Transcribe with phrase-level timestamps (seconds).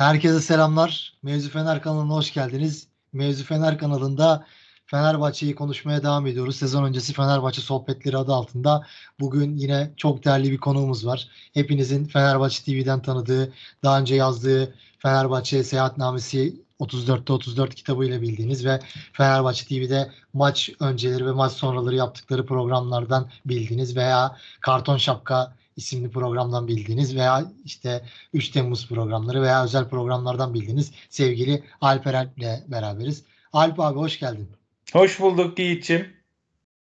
[0.00, 1.12] Herkese selamlar.
[1.22, 2.86] Mevzu Fener kanalına hoş geldiniz.
[3.12, 4.46] Mevzu Fener kanalında
[4.86, 6.56] Fenerbahçe'yi konuşmaya devam ediyoruz.
[6.56, 8.86] Sezon öncesi Fenerbahçe sohbetleri adı altında.
[9.20, 11.28] Bugün yine çok değerli bir konuğumuz var.
[11.54, 13.52] Hepinizin Fenerbahçe TV'den tanıdığı,
[13.84, 18.80] daha önce yazdığı Fenerbahçe Seyahatnamesi 34'te 34 kitabıyla bildiğiniz ve
[19.12, 26.68] Fenerbahçe TV'de maç önceleri ve maç sonraları yaptıkları programlardan bildiğiniz veya Karton Şapka isimli programdan
[26.68, 33.24] bildiğiniz veya işte 3 Temmuz programları veya özel programlardan bildiğiniz sevgili Alper Alp ile beraberiz.
[33.52, 34.48] Alp abi hoş geldin.
[34.92, 36.06] Hoş bulduk Yiğit'ciğim.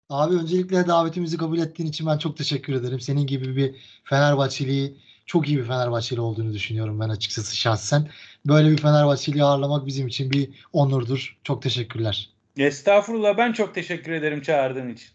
[0.10, 3.00] Abi öncelikle davetimizi kabul ettiğin için ben çok teşekkür ederim.
[3.00, 8.10] Senin gibi bir Fenerbahçeli'yi çok iyi bir Fenerbahçeli olduğunu düşünüyorum ben açıkçası şahsen.
[8.46, 11.38] Böyle bir Fenerbahçeli'yi ağırlamak bizim için bir onurdur.
[11.44, 12.30] Çok teşekkürler.
[12.58, 15.08] Estağfurullah ben çok teşekkür ederim çağırdığın için.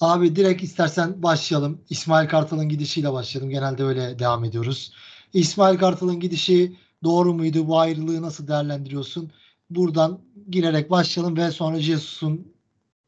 [0.00, 1.84] Abi direkt istersen başlayalım.
[1.90, 3.50] İsmail Kartal'ın gidişiyle başlayalım.
[3.50, 4.92] Genelde öyle devam ediyoruz.
[5.32, 7.68] İsmail Kartal'ın gidişi doğru muydu?
[7.68, 9.32] Bu ayrılığı nasıl değerlendiriyorsun?
[9.70, 10.20] Buradan
[10.50, 12.54] girerek başlayalım ve sonra Jesus'un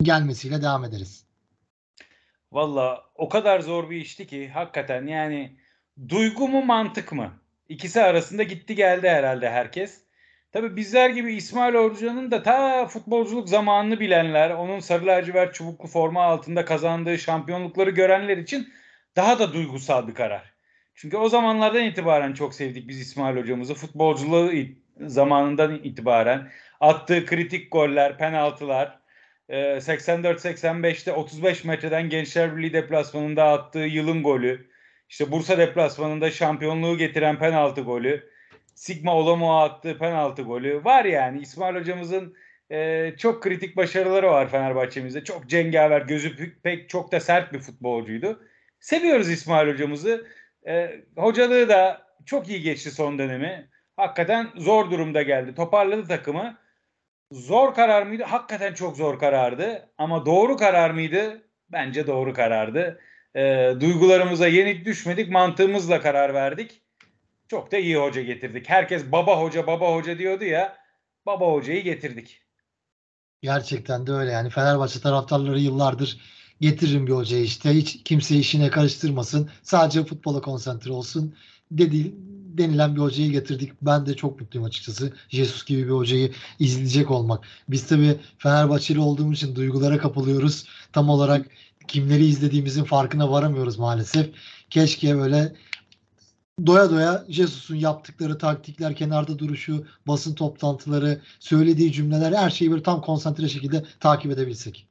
[0.03, 1.25] gelmesiyle devam ederiz.
[2.53, 5.57] Valla o kadar zor bir işti ki hakikaten yani
[6.09, 7.33] duygu mu mantık mı?
[7.69, 10.02] İkisi arasında gitti geldi herhalde herkes.
[10.53, 16.23] Tabi bizler gibi İsmail Orducan'ın da ta futbolculuk zamanını bilenler, onun sarı lacivert çubuklu forma
[16.23, 18.73] altında kazandığı şampiyonlukları görenler için
[19.17, 20.53] daha da duygusal bir karar.
[20.95, 23.75] Çünkü o zamanlardan itibaren çok sevdik biz İsmail hocamızı.
[23.75, 24.53] Futbolculuğu
[25.01, 26.51] zamanından itibaren
[26.81, 28.99] attığı kritik goller, penaltılar,
[29.51, 34.71] 84-85'te 35 metreden Gençler Birliği deplasmanında attığı yılın golü,
[35.09, 38.32] işte Bursa deplasmanında şampiyonluğu getiren penaltı golü,
[38.75, 41.41] Sigma Olamo'a attığı penaltı golü var yani.
[41.41, 42.37] İsmail hocamızın
[42.71, 45.25] e, çok kritik başarıları var Fenerbahçe'mizde.
[45.25, 48.43] Çok cengaver, gözü pek çok da sert bir futbolcuydu.
[48.81, 50.27] Seviyoruz İsmail hocamızı.
[50.67, 53.69] E, hocalığı da çok iyi geçti son dönemi.
[53.97, 55.55] Hakikaten zor durumda geldi.
[55.55, 56.59] Toparladı takımı.
[57.33, 58.25] Zor karar mıydı?
[58.25, 59.89] Hakikaten çok zor karardı.
[59.99, 61.43] Ama doğru karar mıydı?
[61.69, 63.01] Bence doğru karardı.
[63.35, 65.31] E, duygularımıza yenik düşmedik.
[65.31, 66.82] Mantığımızla karar verdik.
[67.53, 68.69] Çok da iyi hoca getirdik.
[68.69, 70.77] Herkes baba hoca baba hoca diyordu ya.
[71.27, 72.41] Baba hocayı getirdik.
[73.43, 76.21] Gerçekten de öyle yani Fenerbahçe taraftarları yıllardır
[76.61, 81.35] getiririm bir hocayı işte hiç kimse işine karıştırmasın sadece futbola konsantre olsun
[81.71, 82.15] dedi,
[82.59, 83.73] denilen bir hocayı getirdik.
[83.83, 85.13] Ben de çok mutluyum açıkçası.
[85.29, 87.45] Jesus gibi bir hocayı izleyecek olmak.
[87.69, 90.65] Biz tabii Fenerbahçeli olduğumuz için duygulara kapılıyoruz.
[90.93, 91.47] Tam olarak
[91.89, 94.31] kimleri izlediğimizin farkına varamıyoruz maalesef.
[94.71, 95.53] Keşke böyle
[96.67, 103.01] doya doya Jesus'un yaptıkları taktikler, kenarda duruşu, basın toplantıları, söylediği cümleler her şeyi böyle tam
[103.01, 104.89] konsantre şekilde takip edebilsek.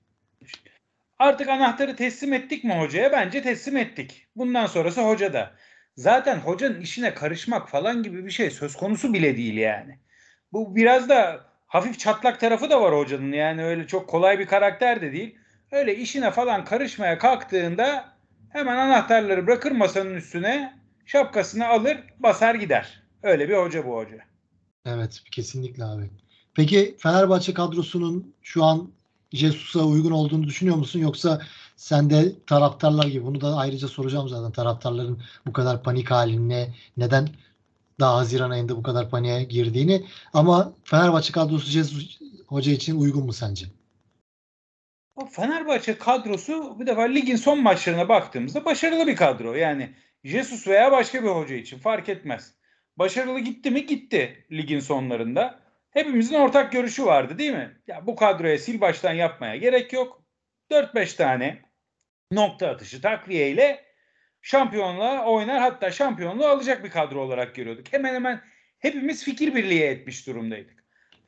[1.20, 3.12] Artık anahtarı teslim ettik mi hocaya?
[3.12, 4.28] Bence teslim ettik.
[4.36, 5.52] Bundan sonrası hoca da.
[5.98, 9.98] Zaten hocanın işine karışmak falan gibi bir şey söz konusu bile değil yani.
[10.54, 13.32] Bu biraz da hafif çatlak tarafı da var hocanın.
[13.32, 15.36] Yani öyle çok kolay bir karakter de değil.
[15.72, 18.06] Öyle işine falan karışmaya kalktığında
[18.50, 20.81] hemen anahtarları bırakır masanın üstüne
[21.12, 23.04] şapkasını alır basar gider.
[23.24, 24.18] Öyle bir hoca bu hoca.
[24.86, 26.10] Evet kesinlikle abi.
[26.54, 28.92] Peki Fenerbahçe kadrosunun şu an
[29.32, 31.00] Jesus'a uygun olduğunu düşünüyor musun?
[31.00, 31.42] Yoksa
[31.76, 37.30] sen de taraftarlar gibi bunu da ayrıca soracağım zaten taraftarların bu kadar panik haline neden
[38.00, 43.34] daha Haziran ayında bu kadar paniğe girdiğini ama Fenerbahçe kadrosu Jesus hoca için uygun mu
[43.34, 43.66] sence?
[45.32, 49.54] Fenerbahçe kadrosu bir defa ligin son maçlarına baktığımızda başarılı bir kadro.
[49.54, 49.90] Yani
[50.24, 52.56] Jesus veya başka bir hoca için fark etmez.
[52.98, 53.86] Başarılı gitti mi?
[53.86, 55.60] Gitti ligin sonlarında.
[55.92, 57.78] Hepimizin ortak görüşü vardı değil mi?
[57.88, 60.24] Ya bu kadroya sil baştan yapmaya gerek yok.
[60.72, 61.62] 4-5 tane
[62.32, 63.86] nokta atışı takviyeyle
[64.42, 67.94] şampiyonluğa oynar hatta şampiyonluğu alacak bir kadro olarak görüyorduk.
[67.94, 68.42] Hemen hemen
[68.80, 70.84] hepimiz fikir birliği etmiş durumdaydık.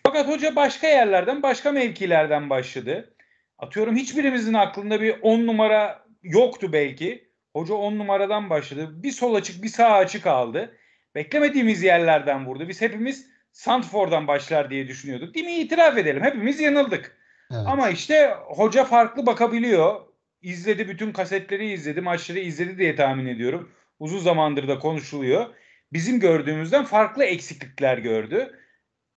[0.06, 3.16] Fakat hoca başka yerlerden başka mevkilerden başladı.
[3.58, 7.33] Atıyorum hiçbirimizin aklında bir 10 numara yoktu belki.
[7.54, 9.04] Hoca 10 numaradan başladı.
[9.04, 10.78] Bir sol açık bir sağ açık aldı.
[11.16, 12.68] Beklemediğimiz yerlerden vurdu.
[12.68, 15.36] Biz hepimiz Santfor'dan başlar diye düşünüyorduk.
[15.36, 15.56] Değil mi?
[15.56, 16.24] İtiraf edelim.
[16.24, 17.18] Hepimiz yanıldık.
[17.52, 17.64] Evet.
[17.68, 20.02] Ama işte hoca farklı bakabiliyor.
[20.42, 23.72] İzledi bütün kasetleri izledi, maçları izledi diye tahmin ediyorum.
[24.00, 25.46] Uzun zamandır da konuşuluyor.
[25.94, 28.60] Bizim gördüğümüzden farklı eksiklikler gördü.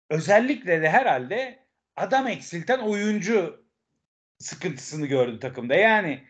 [0.09, 1.59] Özellikle de herhalde
[1.95, 3.65] adam eksilten oyuncu
[4.39, 5.75] sıkıntısını gördü takımda.
[5.75, 6.23] Yani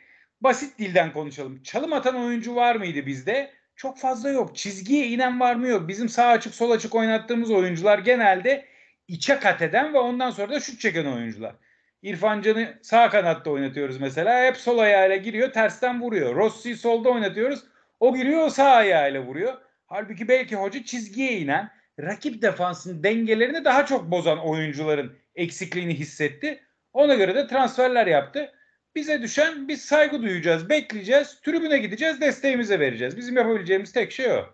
[0.46, 1.64] basit dilden konuşalım.
[1.64, 3.52] Çalım atan oyuncu var mıydı bizde?
[3.76, 4.56] Çok fazla yok.
[4.56, 5.88] Çizgiye inen var mı yok.
[5.88, 8.66] Bizim sağ açık sol açık oynattığımız oyuncular genelde
[9.08, 11.56] içe kat eden ve ondan sonra da şut çeken oyuncular.
[12.02, 14.46] İrfan Can'ı sağ kanatta oynatıyoruz mesela.
[14.46, 16.36] Hep sol ayağıyla giriyor tersten vuruyor.
[16.36, 17.64] Rossi'yi solda oynatıyoruz.
[18.00, 19.54] O giriyor sağ ayağıyla vuruyor.
[19.88, 26.64] Halbuki belki hoca çizgiye inen, rakip defansın dengelerini daha çok bozan oyuncuların eksikliğini hissetti.
[26.94, 28.52] Ona göre de transferler yaptı.
[28.96, 33.18] Bize düşen biz saygı duyacağız, bekleyeceğiz, tribüne gideceğiz, desteğimizi vereceğiz.
[33.18, 34.46] Bizim yapabileceğimiz tek şey o.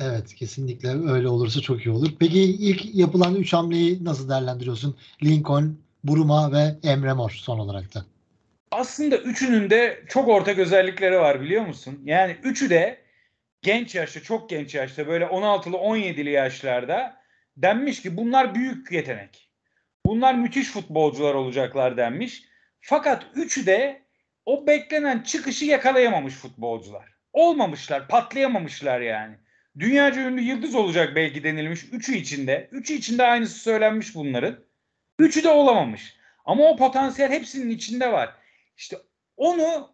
[0.00, 2.08] Evet kesinlikle öyle olursa çok iyi olur.
[2.20, 4.96] Peki ilk yapılan 3 hamleyi nasıl değerlendiriyorsun?
[5.24, 8.04] Lincoln, Buruma ve Emre Mor son olarak da.
[8.70, 12.00] Aslında üçünün de çok ortak özellikleri var biliyor musun?
[12.04, 12.98] Yani üçü de
[13.62, 17.16] genç yaşta, çok genç yaşta böyle 16'lı 17'li yaşlarda
[17.56, 19.48] denmiş ki bunlar büyük yetenek.
[20.06, 22.51] Bunlar müthiş futbolcular olacaklar denmiş.
[22.82, 24.02] Fakat üçü de
[24.46, 27.12] o beklenen çıkışı yakalayamamış futbolcular.
[27.32, 29.36] Olmamışlar, patlayamamışlar yani.
[29.78, 32.68] Dünyaca ünlü yıldız olacak belki denilmiş üçü içinde.
[32.72, 34.64] Üçü içinde aynısı söylenmiş bunların.
[35.18, 36.16] Üçü de olamamış.
[36.44, 38.34] Ama o potansiyel hepsinin içinde var.
[38.76, 38.96] İşte
[39.36, 39.90] onu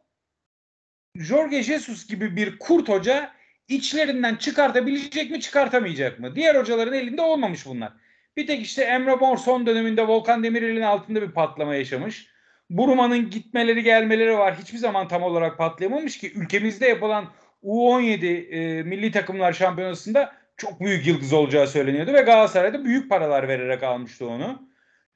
[1.16, 3.32] Jorge Jesus gibi bir kurt hoca
[3.68, 6.36] içlerinden çıkartabilecek mi çıkartamayacak mı?
[6.36, 7.92] Diğer hocaların elinde olmamış bunlar.
[8.36, 12.37] Bir tek işte Emre Mor son döneminde Volkan Demirel'in altında bir patlama yaşamış.
[12.70, 14.58] Buruma'nın gitmeleri gelmeleri var.
[14.58, 17.32] Hiçbir zaman tam olarak patlayamamış ki ülkemizde yapılan
[17.62, 23.82] U17 e, milli takımlar şampiyonasında çok büyük yıldız olacağı söyleniyordu ve Galatasaray'da büyük paralar vererek
[23.82, 24.68] almıştı onu.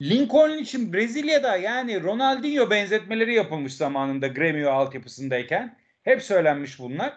[0.02, 5.76] Lincoln için Brezilya'da yani Ronaldinho benzetmeleri yapılmış zamanında Gremio altyapısındayken.
[6.02, 7.12] Hep söylenmiş bunlar.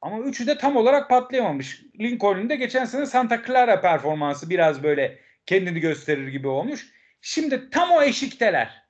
[0.00, 1.82] Ama üçü de tam olarak patlayamamış.
[2.00, 6.86] Lincoln'un da geçen sene Santa Clara performansı biraz böyle kendini gösterir gibi olmuş.
[7.20, 8.87] Şimdi tam o eşikteler.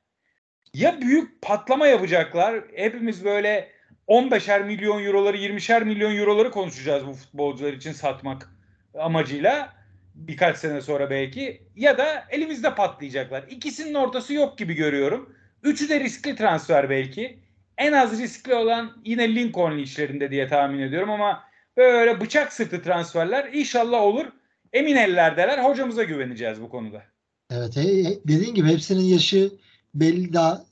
[0.78, 2.64] Ya büyük patlama yapacaklar.
[2.74, 3.68] Hepimiz böyle
[4.08, 8.50] 15'er milyon euroları 20'şer milyon euroları konuşacağız bu futbolcular için satmak
[8.98, 9.72] amacıyla
[10.14, 13.44] birkaç sene sonra belki ya da elimizde patlayacaklar.
[13.50, 15.34] İkisinin ortası yok gibi görüyorum.
[15.62, 17.38] Üçü de riskli transfer belki.
[17.78, 21.44] En az riskli olan yine Lincoln işlerinde diye tahmin ediyorum ama
[21.76, 24.26] böyle bıçak sırtı transferler inşallah olur.
[24.72, 25.64] Emin ellerdeler.
[25.64, 27.02] Hocamıza güveneceğiz bu konuda.
[27.50, 27.84] Evet e,
[28.28, 29.50] dediğin gibi hepsinin yaşı
[29.94, 30.67] belli daha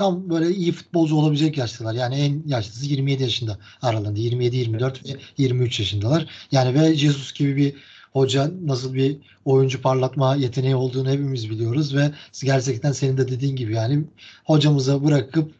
[0.00, 1.94] tam böyle iyi futbolcu olabilecek yaştalar.
[1.94, 4.18] Yani en yaşlısı 27 yaşında aralarında.
[4.18, 6.26] 27, 24 ve 23 yaşındalar.
[6.52, 7.74] Yani ve Jesus gibi bir
[8.12, 12.10] hoca nasıl bir oyuncu parlatma yeteneği olduğunu hepimiz biliyoruz ve
[12.44, 14.04] gerçekten senin de dediğin gibi yani
[14.44, 15.54] hocamıza bırakıp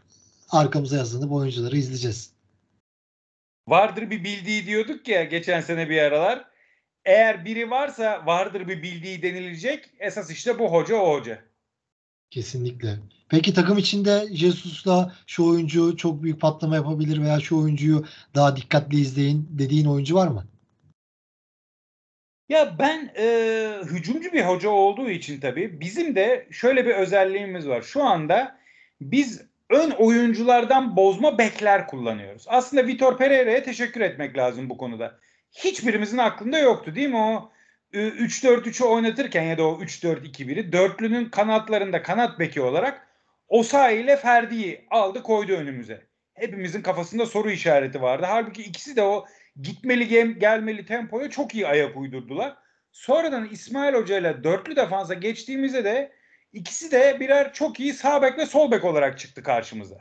[0.51, 2.33] arkamıza yaslanıp oyuncuları izleyeceğiz.
[3.69, 6.45] Vardır bir bildiği diyorduk ya geçen sene bir aralar.
[7.05, 9.91] Eğer biri varsa vardır bir bildiği denilecek.
[9.99, 11.43] Esas işte bu hoca o hoca.
[12.31, 12.99] Kesinlikle.
[13.31, 18.05] Peki takım içinde Jesus'la şu oyuncu çok büyük patlama yapabilir veya şu oyuncuyu
[18.35, 20.45] daha dikkatli izleyin dediğin oyuncu var mı?
[22.49, 23.27] Ya ben e,
[23.85, 27.83] hücumcu bir hoca olduğu için tabii bizim de şöyle bir özelliğimiz var.
[27.83, 28.59] Şu anda
[29.01, 32.45] biz ön oyunculardan bozma bekler kullanıyoruz.
[32.49, 35.19] Aslında Vitor Pereira'ya teşekkür etmek lazım bu konuda.
[35.53, 37.53] Hiçbirimizin aklında yoktu değil mi o
[37.93, 43.10] 3-4-3'ü oynatırken ya da o 3-4-2-1'i dörtlünün kanatlarında kanat beki olarak
[43.51, 46.07] Osayi ile Ferdi'yi aldı koydu önümüze.
[46.35, 48.27] Hepimizin kafasında soru işareti vardı.
[48.29, 49.27] Halbuki ikisi de o
[49.63, 52.57] gitmeli gel- gelmeli tempoya çok iyi ayak uydurdular.
[52.93, 56.13] Sonradan İsmail Hoca ile dörtlü defansa geçtiğimizde de
[56.53, 59.99] ikisi de birer çok iyi sağ bek ve sol bek olarak çıktı karşımıza.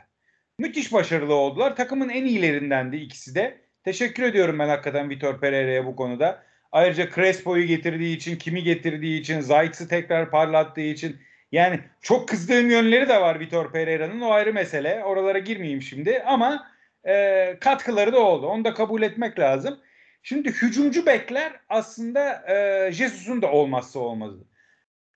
[0.58, 1.76] Müthiş başarılı oldular.
[1.76, 3.60] Takımın en iyilerindendi ikisi de.
[3.84, 6.42] Teşekkür ediyorum ben hakikaten Vitor Pereira'ya bu konuda.
[6.72, 11.16] Ayrıca Crespo'yu getirdiği için, kimi getirdiği için, Zayt'sı tekrar parlattığı için
[11.52, 15.04] yani çok kızdığım yönleri de var Vitor Pereira'nın o ayrı mesele.
[15.04, 16.70] Oralara girmeyeyim şimdi ama
[17.04, 18.46] e, katkıları da oldu.
[18.46, 19.80] Onu da kabul etmek lazım.
[20.22, 24.44] Şimdi hücumcu bekler aslında e, Jesus'un da olmazsa olmazı.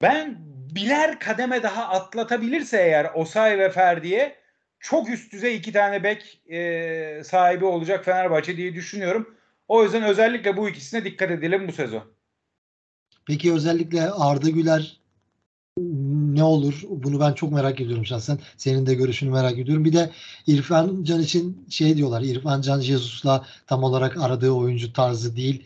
[0.02, 0.36] Ben
[0.74, 4.36] birer kademe daha atlatabilirse eğer Osay ve Ferdi'ye
[4.80, 9.34] çok üst düzey iki tane bek e, sahibi olacak Fenerbahçe diye düşünüyorum.
[9.68, 12.14] O yüzden özellikle bu ikisine dikkat edelim bu sezon.
[13.26, 15.00] Peki özellikle Arda Güler
[15.78, 16.82] ne olur?
[16.88, 18.38] Bunu ben çok merak ediyorum şahsen.
[18.56, 19.84] Senin de görüşünü merak ediyorum.
[19.84, 20.10] Bir de
[20.46, 22.22] İrfan Can için şey diyorlar.
[22.22, 25.64] İrfan Can Jesus'la tam olarak aradığı oyuncu tarzı değil.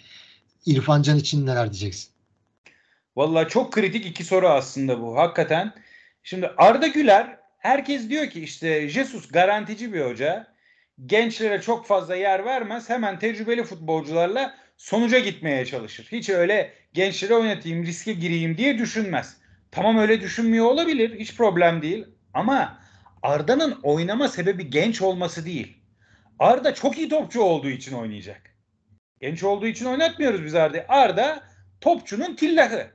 [0.66, 2.10] İrfan Can için neler diyeceksin?
[3.16, 5.16] Vallahi çok kritik iki soru aslında bu.
[5.16, 5.74] Hakikaten.
[6.22, 10.46] Şimdi Arda Güler herkes diyor ki işte Jesus garantici bir hoca.
[11.06, 12.90] Gençlere çok fazla yer vermez.
[12.90, 16.08] Hemen tecrübeli futbolcularla sonuca gitmeye çalışır.
[16.12, 19.37] Hiç öyle gençlere oynatayım, riske gireyim diye düşünmez.
[19.70, 21.18] Tamam öyle düşünmüyor olabilir.
[21.18, 22.06] Hiç problem değil.
[22.34, 22.80] Ama
[23.22, 25.78] Arda'nın oynama sebebi genç olması değil.
[26.38, 28.56] Arda çok iyi topçu olduğu için oynayacak.
[29.20, 30.84] Genç olduğu için oynatmıyoruz biz Arda.
[30.88, 31.42] Arda
[31.80, 32.86] topçunun tillahı.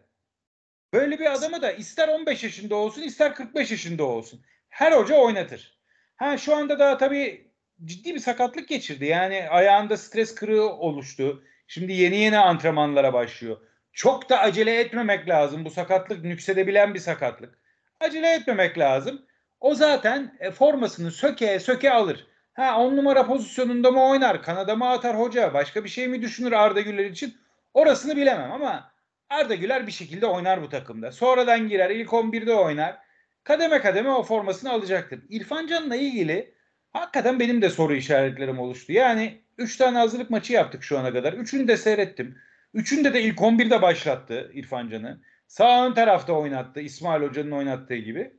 [0.93, 4.41] Böyle bir adamı da ister 15 yaşında olsun ister 45 yaşında olsun.
[4.69, 5.79] Her hoca oynatır.
[6.15, 7.51] Ha şu anda daha tabii
[7.85, 9.05] ciddi bir sakatlık geçirdi.
[9.05, 11.43] Yani ayağında stres kırığı oluştu.
[11.67, 13.57] Şimdi yeni yeni antrenmanlara başlıyor.
[13.93, 15.65] Çok da acele etmemek lazım.
[15.65, 17.59] Bu sakatlık nüksedebilen bir sakatlık.
[17.99, 19.25] Acele etmemek lazım.
[19.59, 22.27] O zaten e, formasını söke söke alır.
[22.53, 24.43] Ha on numara pozisyonunda mı oynar?
[24.43, 25.53] Kanada mı atar hoca?
[25.53, 27.37] Başka bir şey mi düşünür Arda Güler için?
[27.73, 28.91] Orasını bilemem ama
[29.29, 31.11] Arda Güler bir şekilde oynar bu takımda.
[31.11, 31.89] Sonradan girer.
[31.89, 32.97] ilk 11'de oynar.
[33.43, 35.19] Kademe kademe o formasını alacaktır.
[35.29, 36.53] İrfan Can'la ilgili
[36.93, 38.91] hakikaten benim de soru işaretlerim oluştu.
[38.91, 41.33] Yani 3 tane hazırlık maçı yaptık şu ana kadar.
[41.33, 42.37] Üçünü de seyrettim.
[42.73, 45.21] Üçünde de ilk 11'de başlattı İrfan Can'ı.
[45.47, 46.79] Sağ ön tarafta oynattı.
[46.79, 48.33] İsmail Hoca'nın oynattığı gibi.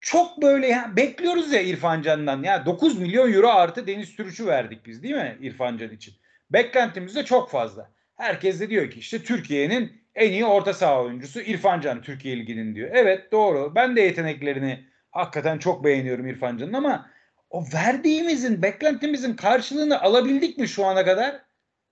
[0.00, 2.42] Çok böyle ya, bekliyoruz ya İrfan Can'dan.
[2.42, 6.14] Ya 9 milyon euro artı Deniz Türüç'ü verdik biz değil mi İrfan Can için?
[6.50, 7.90] Beklentimiz de çok fazla.
[8.16, 12.74] Herkes de diyor ki işte Türkiye'nin en iyi orta saha oyuncusu İrfan Can Türkiye Ligi'nin
[12.74, 12.90] diyor.
[12.92, 13.74] Evet doğru.
[13.74, 17.10] Ben de yeteneklerini hakikaten çok beğeniyorum İrfan Can'ın ama
[17.50, 21.42] o verdiğimizin, beklentimizin karşılığını alabildik mi şu ana kadar?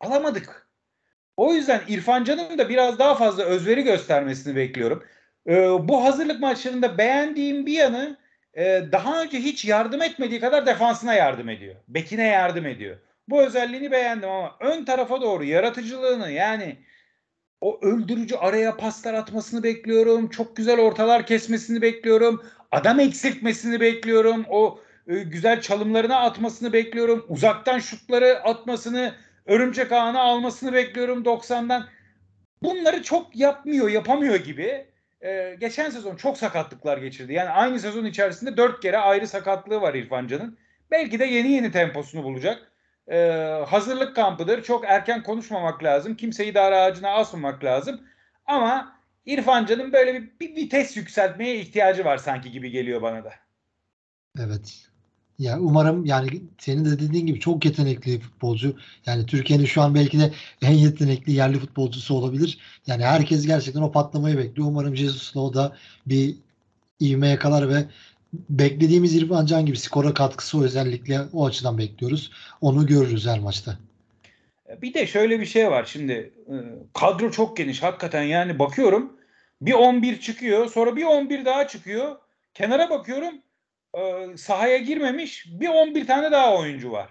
[0.00, 0.67] Alamadık.
[1.38, 5.04] O yüzden İrfan Can'ın da biraz daha fazla özveri göstermesini bekliyorum.
[5.48, 8.16] Ee, bu hazırlık maçlarında beğendiğim bir yanı
[8.54, 11.74] e, daha önce hiç yardım etmediği kadar defansına yardım ediyor.
[11.88, 12.96] Bekine yardım ediyor.
[13.28, 16.76] Bu özelliğini beğendim ama ön tarafa doğru yaratıcılığını yani
[17.60, 20.28] o öldürücü araya paslar atmasını bekliyorum.
[20.28, 22.42] Çok güzel ortalar kesmesini bekliyorum.
[22.72, 24.44] Adam eksiltmesini bekliyorum.
[24.48, 27.26] O e, güzel çalımlarını atmasını bekliyorum.
[27.28, 29.14] Uzaktan şutları atmasını,
[29.48, 31.88] örümcek ağına almasını bekliyorum 90'dan.
[32.62, 34.86] Bunları çok yapmıyor, yapamıyor gibi.
[35.24, 37.32] Ee, geçen sezon çok sakatlıklar geçirdi.
[37.32, 40.58] Yani aynı sezon içerisinde dört kere ayrı sakatlığı var İrfan Can'ın.
[40.90, 42.72] Belki de yeni yeni temposunu bulacak.
[43.08, 43.18] Ee,
[43.68, 44.62] hazırlık kampıdır.
[44.62, 46.14] Çok erken konuşmamak lazım.
[46.16, 48.00] Kimseyi dar ağacına asmamak lazım.
[48.46, 53.32] Ama İrfan Can'ın böyle bir, bir vites yükseltmeye ihtiyacı var sanki gibi geliyor bana da.
[54.38, 54.88] Evet.
[55.38, 58.76] Ya umarım yani senin de dediğin gibi çok yetenekli futbolcu.
[59.06, 62.58] Yani Türkiye'nin şu an belki de en yetenekli yerli futbolcusu olabilir.
[62.86, 64.68] Yani herkes gerçekten o patlamayı bekliyor.
[64.68, 65.76] Umarım Jesus'la o da
[66.06, 66.36] bir
[67.00, 67.84] ivme yakalar ve
[68.32, 72.30] beklediğimiz İrfan Can gibi skora katkısı özellikle o açıdan bekliyoruz.
[72.60, 73.78] Onu görürüz her maçta.
[74.82, 76.56] Bir de şöyle bir şey var şimdi e,
[76.94, 79.12] kadro çok geniş hakikaten yani bakıyorum
[79.60, 82.16] bir 11 çıkıyor sonra bir 11 daha çıkıyor
[82.54, 83.34] kenara bakıyorum
[83.98, 87.08] e, sahaya girmemiş bir 11 tane daha oyuncu var.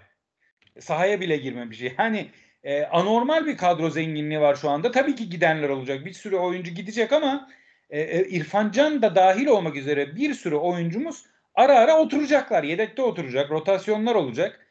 [0.80, 1.82] Sahaya bile girmemiş.
[1.98, 2.30] Yani
[2.62, 4.90] e, anormal bir kadro zenginliği var şu anda.
[4.90, 6.04] Tabii ki gidenler olacak.
[6.04, 7.50] Bir sürü oyuncu gidecek ama
[7.90, 12.62] e, e, İrfan Can da dahil olmak üzere bir sürü oyuncumuz ara ara oturacaklar.
[12.62, 13.50] Yedekte oturacak.
[13.50, 14.66] Rotasyonlar olacak.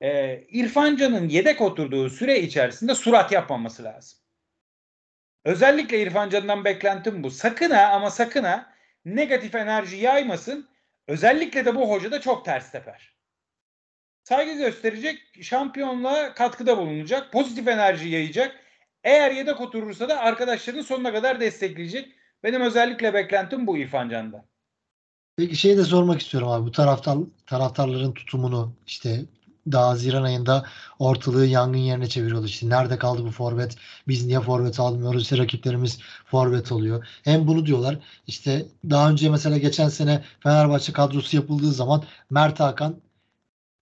[0.00, 4.18] E, İrfan Can'ın yedek oturduğu süre içerisinde surat yapmaması lazım.
[5.44, 7.30] Özellikle İrfan Can'dan beklentim bu.
[7.30, 8.72] Sakın ha ama sakın ha
[9.04, 10.68] negatif enerji yaymasın
[11.08, 13.12] Özellikle de bu hoca da çok ters teper.
[14.24, 18.56] Saygı gösterecek, şampiyonluğa katkıda bulunacak, pozitif enerji yayacak.
[19.04, 22.12] Eğer yedek oturursa da arkadaşlarını sonuna kadar destekleyecek.
[22.42, 24.44] Benim özellikle beklentim bu İrfan Can'dan.
[25.36, 26.66] Peki şey de sormak istiyorum abi.
[26.66, 29.20] Bu taraftar taraftarların tutumunu işte
[29.72, 30.64] daha Haziran ayında
[30.98, 32.46] ortalığı yangın yerine çeviriyordu.
[32.46, 33.76] İşte nerede kaldı bu forvet?
[34.08, 35.22] Biz niye forvet almıyoruz?
[35.22, 37.06] İşte rakiplerimiz forvet oluyor.
[37.24, 37.98] Hem bunu diyorlar.
[38.26, 42.96] İşte daha önce mesela geçen sene Fenerbahçe kadrosu yapıldığı zaman Mert Hakan,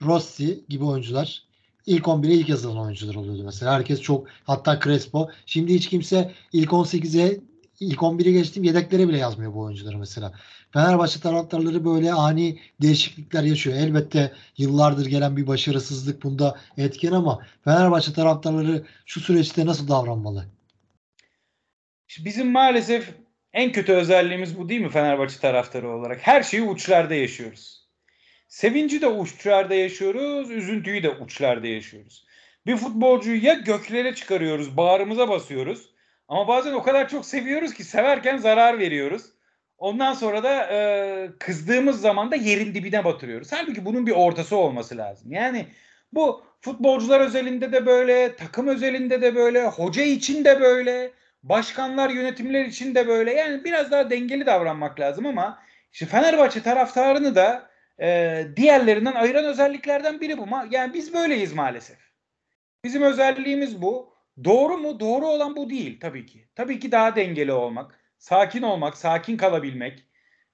[0.03, 1.43] Rossi gibi oyuncular
[1.87, 3.75] ilk 11'e ilk yazılan oyuncular oluyordu mesela.
[3.75, 5.31] Herkes çok hatta Crespo.
[5.47, 7.41] Şimdi hiç kimse ilk 18'e
[7.81, 10.33] ilk 11'e geçtim yedeklere bile yazmıyor bu oyuncuları mesela.
[10.73, 13.77] Fenerbahçe taraftarları böyle ani değişiklikler yaşıyor.
[13.77, 20.47] Elbette yıllardır gelen bir başarısızlık bunda etken ama Fenerbahçe taraftarları şu süreçte nasıl davranmalı?
[22.19, 23.15] Bizim maalesef
[23.53, 26.19] en kötü özelliğimiz bu değil mi Fenerbahçe taraftarı olarak?
[26.27, 27.81] Her şeyi uçlarda yaşıyoruz.
[28.49, 32.27] Sevinci de uçlarda yaşıyoruz, üzüntüyü de uçlarda yaşıyoruz.
[32.67, 35.90] Bir futbolcuyu ya göklere çıkarıyoruz, bağrımıza basıyoruz
[36.31, 39.23] ama bazen o kadar çok seviyoruz ki severken zarar veriyoruz.
[39.79, 43.53] Ondan sonra da e, kızdığımız zaman da yerin dibine batırıyoruz.
[43.53, 45.33] Halbuki bunun bir ortası olması lazım.
[45.33, 45.67] Yani
[46.13, 51.11] bu futbolcular özelinde de böyle, takım özelinde de böyle, hoca için de böyle,
[51.43, 53.33] başkanlar, yönetimler için de böyle.
[53.33, 57.71] Yani biraz daha dengeli davranmak lazım ama işte Fenerbahçe taraftarını da
[58.01, 60.47] e, diğerlerinden ayıran özelliklerden biri bu.
[60.71, 61.99] Yani biz böyleyiz maalesef.
[62.85, 64.20] Bizim özelliğimiz bu.
[64.45, 65.01] Doğru mu?
[65.01, 66.49] Doğru olan bu değil tabii ki.
[66.55, 70.05] Tabii ki daha dengeli olmak, sakin olmak, sakin kalabilmek.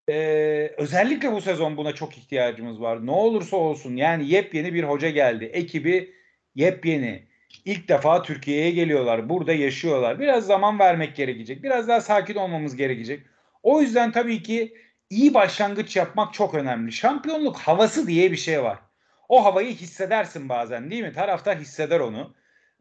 [0.08, 3.06] Ee, özellikle bu sezon buna çok ihtiyacımız var.
[3.06, 5.44] Ne olursa olsun yani yepyeni bir hoca geldi.
[5.44, 6.14] Ekibi
[6.54, 7.26] yepyeni.
[7.64, 9.28] İlk defa Türkiye'ye geliyorlar.
[9.28, 10.20] Burada yaşıyorlar.
[10.20, 11.62] Biraz zaman vermek gerekecek.
[11.62, 13.22] Biraz daha sakin olmamız gerekecek.
[13.62, 14.74] O yüzden tabii ki
[15.10, 16.92] iyi başlangıç yapmak çok önemli.
[16.92, 18.78] Şampiyonluk havası diye bir şey var.
[19.28, 21.12] O havayı hissedersin bazen değil mi?
[21.12, 22.34] Taraftar hisseder onu.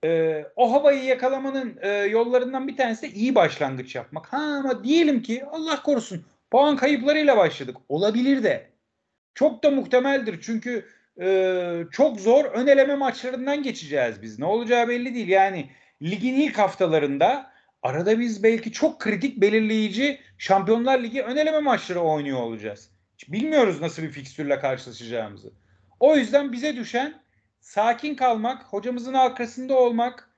[0.04, 4.34] Ee, o havayı yakalamanın e, yollarından bir tanesi de iyi başlangıç yapmak.
[4.34, 7.78] Ha ama diyelim ki Allah korusun puan kayıplarıyla başladık.
[7.90, 8.70] Olabilir de.
[9.36, 10.40] Çok da muhtemeldir.
[10.42, 10.86] Çünkü
[11.22, 14.40] e, çok zor ön eleme maçlarından geçeceğiz biz.
[14.40, 15.28] Ne olacağı belli değil.
[15.28, 15.70] Yani
[16.02, 22.40] ligin ilk haftalarında arada biz belki çok kritik belirleyici Şampiyonlar Ligi ön eleme maçları oynuyor
[22.40, 22.90] olacağız.
[23.18, 25.52] Hiç bilmiyoruz nasıl bir fikstürle karşılaşacağımızı.
[26.00, 27.14] O yüzden bize düşen
[27.66, 30.30] sakin kalmak, hocamızın arkasında olmak,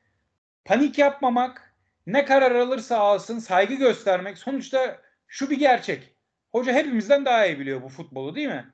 [0.65, 1.75] panik yapmamak,
[2.07, 4.37] ne karar alırsa alsın saygı göstermek.
[4.37, 6.15] Sonuçta şu bir gerçek.
[6.51, 8.73] Hoca hepimizden daha iyi biliyor bu futbolu değil mi?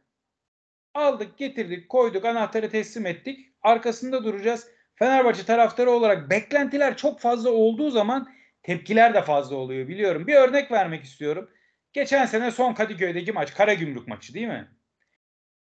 [0.93, 3.53] Aldık, getirdik, koyduk, anahtarı teslim ettik.
[3.61, 4.67] Arkasında duracağız.
[4.95, 8.33] Fenerbahçe taraftarı olarak beklentiler çok fazla olduğu zaman
[8.63, 10.27] tepkiler de fazla oluyor biliyorum.
[10.27, 11.49] Bir örnek vermek istiyorum.
[11.93, 14.67] Geçen sene son Kadıköy'deki maç Karagümrük maçı değil mi?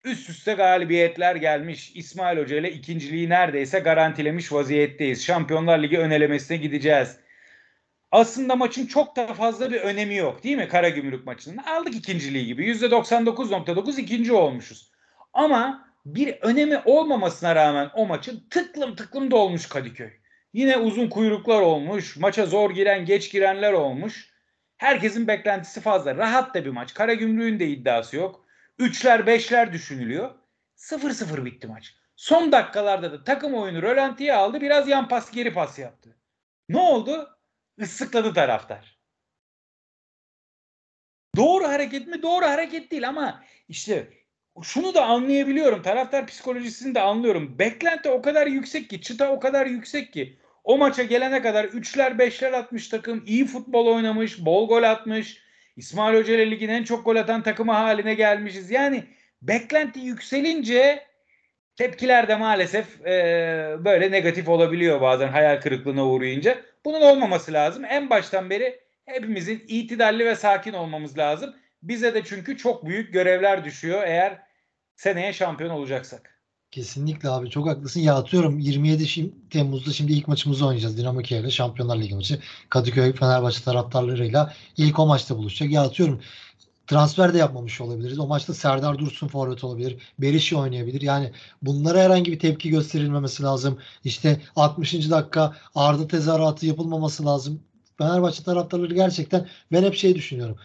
[0.04, 1.92] Üst üste galibiyetler gelmiş.
[1.94, 5.24] İsmail Hoca ile ikinciliği neredeyse garantilemiş vaziyetteyiz.
[5.24, 7.16] Şampiyonlar Ligi önelemesine gideceğiz.
[8.10, 11.56] Aslında maçın çok da fazla bir önemi yok değil mi Karagümrük maçının?
[11.56, 12.66] Aldık ikinciliği gibi.
[12.66, 14.92] %99.9 ikinci olmuşuz.
[15.32, 20.10] Ama bir önemi olmamasına rağmen o maçın tıklım tıklım dolmuş Kadıköy.
[20.52, 22.16] Yine uzun kuyruklar olmuş.
[22.16, 24.30] Maça zor giren, geç girenler olmuş.
[24.76, 26.16] Herkesin beklentisi fazla.
[26.16, 26.94] Rahat da bir maç.
[26.94, 28.49] Karagümrük'ün de iddiası yok.
[28.80, 30.34] Üçler, beşler düşünülüyor.
[30.76, 31.94] 0-0 bitti maç.
[32.16, 34.60] Son dakikalarda da takım oyunu rölantiye aldı.
[34.60, 36.16] Biraz yan pas, geri pas yaptı.
[36.68, 37.38] Ne oldu?
[37.78, 38.98] Islıkladı taraftar.
[41.36, 42.22] Doğru hareket mi?
[42.22, 44.12] Doğru hareket değil ama işte
[44.62, 45.82] şunu da anlayabiliyorum.
[45.82, 47.58] Taraftar psikolojisini de anlıyorum.
[47.58, 50.38] Beklenti o kadar yüksek ki, çıta o kadar yüksek ki.
[50.64, 53.24] O maça gelene kadar üçler beşler atmış takım.
[53.26, 55.49] iyi futbol oynamış, bol gol atmış.
[55.76, 58.70] İsmail Hoca ile ligin en çok gol atan takımı haline gelmişiz.
[58.70, 59.04] Yani
[59.42, 61.06] beklenti yükselince
[61.76, 66.62] tepkiler de maalesef e, böyle negatif olabiliyor bazen hayal kırıklığına uğrayınca.
[66.84, 67.84] Bunun olmaması lazım.
[67.84, 71.56] En baştan beri hepimizin itidalli ve sakin olmamız lazım.
[71.82, 74.38] Bize de çünkü çok büyük görevler düşüyor eğer
[74.96, 76.39] seneye şampiyon olacaksak.
[76.70, 78.00] Kesinlikle abi çok haklısın.
[78.00, 82.40] Ya atıyorum 27 şim, Temmuz'da şimdi ilk maçımızı oynayacağız Dinamo Kiev ile Şampiyonlar Ligi maçı.
[82.68, 85.72] Kadıköy Fenerbahçe taraftarlarıyla ilk o maçta buluşacak.
[85.72, 86.20] Ya atıyorum
[86.86, 88.18] transfer de yapmamış olabiliriz.
[88.18, 89.96] O maçta Serdar Dursun forvet olabilir.
[90.18, 91.00] Berişi oynayabilir.
[91.00, 93.78] Yani bunlara herhangi bir tepki gösterilmemesi lazım.
[94.04, 95.10] İşte 60.
[95.10, 97.60] dakika Arda tezahüratı yapılmaması lazım.
[97.98, 100.56] Fenerbahçe taraftarları gerçekten ben hep şey düşünüyorum.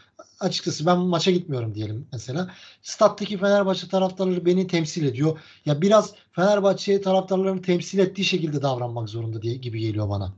[0.46, 2.52] Açıkçası ben maça gitmiyorum diyelim mesela.
[2.82, 5.40] Stat'taki Fenerbahçe taraftarları beni temsil ediyor.
[5.66, 10.34] Ya biraz Fenerbahçe taraftarlarını temsil ettiği şekilde davranmak zorunda diye gibi geliyor bana.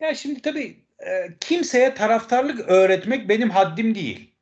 [0.00, 4.34] Ya şimdi tabii e, kimseye taraftarlık öğretmek benim haddim değil.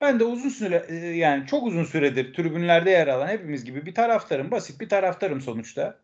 [0.00, 3.94] Ben de uzun süre e, yani çok uzun süredir tribünlerde yer alan hepimiz gibi bir
[3.94, 4.50] taraftarım.
[4.50, 5.98] Basit bir taraftarım sonuçta.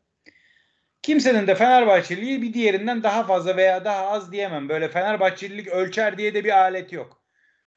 [1.03, 4.69] Kimsenin de Fenerbahçeliliği bir diğerinden daha fazla veya daha az diyemem.
[4.69, 7.18] Böyle Fenerbahçelilik ölçer diye de bir alet yok.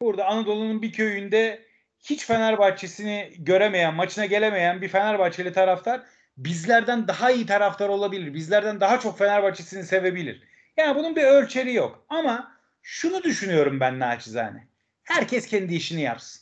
[0.01, 1.65] Burada Anadolu'nun bir köyünde
[1.99, 6.01] hiç Fenerbahçesini göremeyen, maçına gelemeyen bir Fenerbahçeli taraftar
[6.37, 8.33] bizlerden daha iyi taraftar olabilir.
[8.33, 10.43] Bizlerden daha çok Fenerbahçesini sevebilir.
[10.77, 12.05] Yani bunun bir ölçeri yok.
[12.09, 14.67] Ama şunu düşünüyorum ben naçizane.
[15.03, 16.41] Herkes kendi işini yapsın.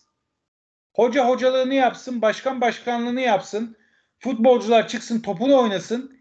[0.93, 3.77] Hoca hocalığını yapsın, başkan başkanlığını yapsın.
[4.19, 6.19] Futbolcular çıksın, topunu oynasın.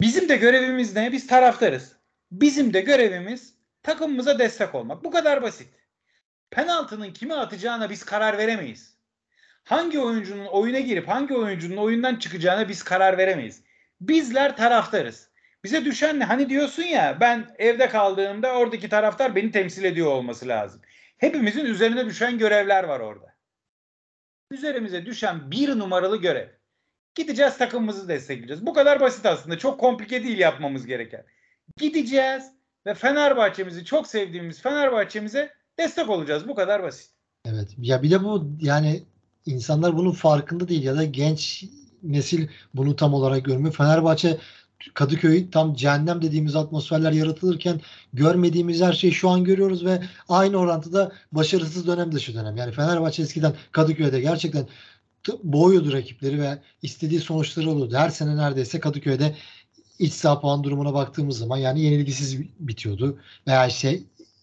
[0.00, 1.12] Bizim de görevimiz ne?
[1.12, 1.96] Biz taraftarız.
[2.30, 5.04] Bizim de görevimiz takımımıza destek olmak.
[5.04, 5.81] Bu kadar basit.
[6.52, 8.96] Penaltının kime atacağına biz karar veremeyiz.
[9.64, 13.62] Hangi oyuncunun oyuna girip hangi oyuncunun oyundan çıkacağına biz karar veremeyiz.
[14.00, 15.30] Bizler taraftarız.
[15.64, 16.24] Bize düşen ne?
[16.24, 20.80] Hani diyorsun ya ben evde kaldığımda oradaki taraftar beni temsil ediyor olması lazım.
[21.18, 23.34] Hepimizin üzerine düşen görevler var orada.
[24.50, 26.48] Üzerimize düşen bir numaralı görev.
[27.14, 28.66] Gideceğiz takımımızı destekleyeceğiz.
[28.66, 29.58] Bu kadar basit aslında.
[29.58, 31.24] Çok komplike değil yapmamız gereken.
[31.76, 32.52] Gideceğiz
[32.86, 36.48] ve Fenerbahçemizi çok sevdiğimiz Fenerbahçemize destek olacağız.
[36.48, 37.10] Bu kadar basit.
[37.44, 37.68] Evet.
[37.78, 39.02] Ya bir de bu yani
[39.46, 41.64] insanlar bunun farkında değil ya da genç
[42.02, 43.74] nesil bunu tam olarak görmüyor.
[43.74, 44.38] Fenerbahçe
[44.94, 47.80] Kadıköy tam cehennem dediğimiz atmosferler yaratılırken
[48.12, 52.56] görmediğimiz her şeyi şu an görüyoruz ve aynı orantıda başarısız dönem dışı dönem.
[52.56, 54.66] Yani Fenerbahçe eskiden Kadıköy'de gerçekten
[55.42, 57.94] boğuyordu rakipleri ve istediği sonuçları oluyordu.
[57.96, 59.34] Her sene neredeyse Kadıköy'de
[59.98, 63.18] iç saha puan durumuna baktığımız zaman yani yenilgisiz bitiyordu.
[63.46, 64.00] Veya işte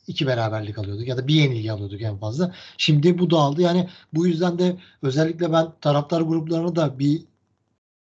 [0.09, 2.55] iki beraberlik alıyorduk ya da bir yenilgi alıyorduk en fazla.
[2.77, 3.61] Şimdi bu dağıldı.
[3.61, 7.21] Yani bu yüzden de özellikle ben taraftar gruplarına da bir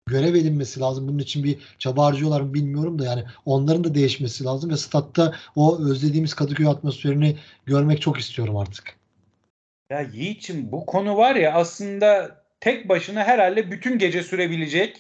[0.06, 1.08] görev edinmesi lazım.
[1.08, 5.36] Bunun için bir çaba harcıyorlar mı bilmiyorum da yani onların da değişmesi lazım ve statta
[5.56, 8.96] o özlediğimiz Kadıköy atmosferini görmek çok istiyorum artık.
[9.89, 14.98] Ya Yiğit'ciğim bu konu var ya aslında tek başına herhalde bütün gece sürebilecek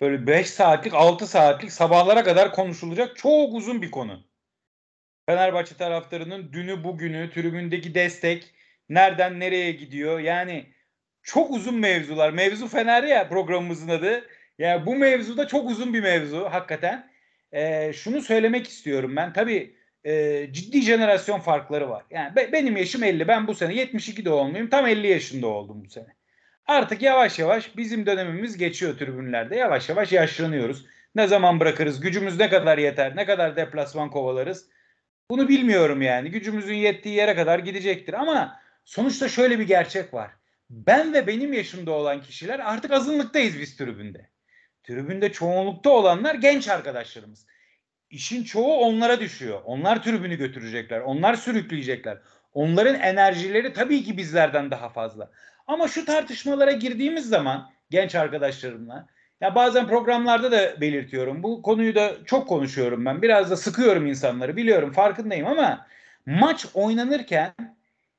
[0.00, 4.20] böyle 5 saatlik 6 saatlik sabahlara kadar konuşulacak çok uzun bir konu.
[5.26, 8.54] Fenerbahçe taraftarının dünü bugünü tribündeki destek
[8.88, 10.66] nereden nereye gidiyor yani
[11.22, 12.30] çok uzun mevzular.
[12.30, 14.28] Mevzu Fener ya programımızın adı.
[14.58, 17.10] Yani bu mevzuda çok uzun bir mevzu hakikaten.
[17.52, 19.32] Ee, şunu söylemek istiyorum ben.
[19.32, 22.04] Tabii e, ciddi jenerasyon farkları var.
[22.10, 23.28] Yani be, benim yaşım 50.
[23.28, 24.68] Ben bu sene 72 doğumluyum.
[24.68, 26.16] Tam 50 yaşında oldum bu sene.
[26.66, 29.56] Artık yavaş yavaş bizim dönemimiz geçiyor tribünlerde.
[29.56, 30.86] Yavaş yavaş yaşlanıyoruz.
[31.14, 32.00] Ne zaman bırakırız?
[32.00, 33.16] Gücümüz ne kadar yeter?
[33.16, 34.68] Ne kadar deplasman kovalarız?
[35.30, 36.30] Bunu bilmiyorum yani.
[36.30, 38.14] Gücümüzün yettiği yere kadar gidecektir.
[38.14, 40.30] Ama sonuçta şöyle bir gerçek var.
[40.70, 44.30] Ben ve benim yaşımda olan kişiler artık azınlıktayız biz tribünde.
[44.82, 47.46] Tribünde çoğunlukta olanlar genç arkadaşlarımız.
[48.10, 49.60] İşin çoğu onlara düşüyor.
[49.64, 51.00] Onlar tribünü götürecekler.
[51.00, 52.18] Onlar sürükleyecekler.
[52.52, 55.30] Onların enerjileri tabii ki bizlerden daha fazla.
[55.66, 59.06] Ama şu tartışmalara girdiğimiz zaman genç arkadaşlarımla
[59.40, 61.42] ya bazen programlarda da belirtiyorum.
[61.42, 63.22] Bu konuyu da çok konuşuyorum ben.
[63.22, 65.86] Biraz da sıkıyorum insanları biliyorum farkındayım ama
[66.26, 67.54] maç oynanırken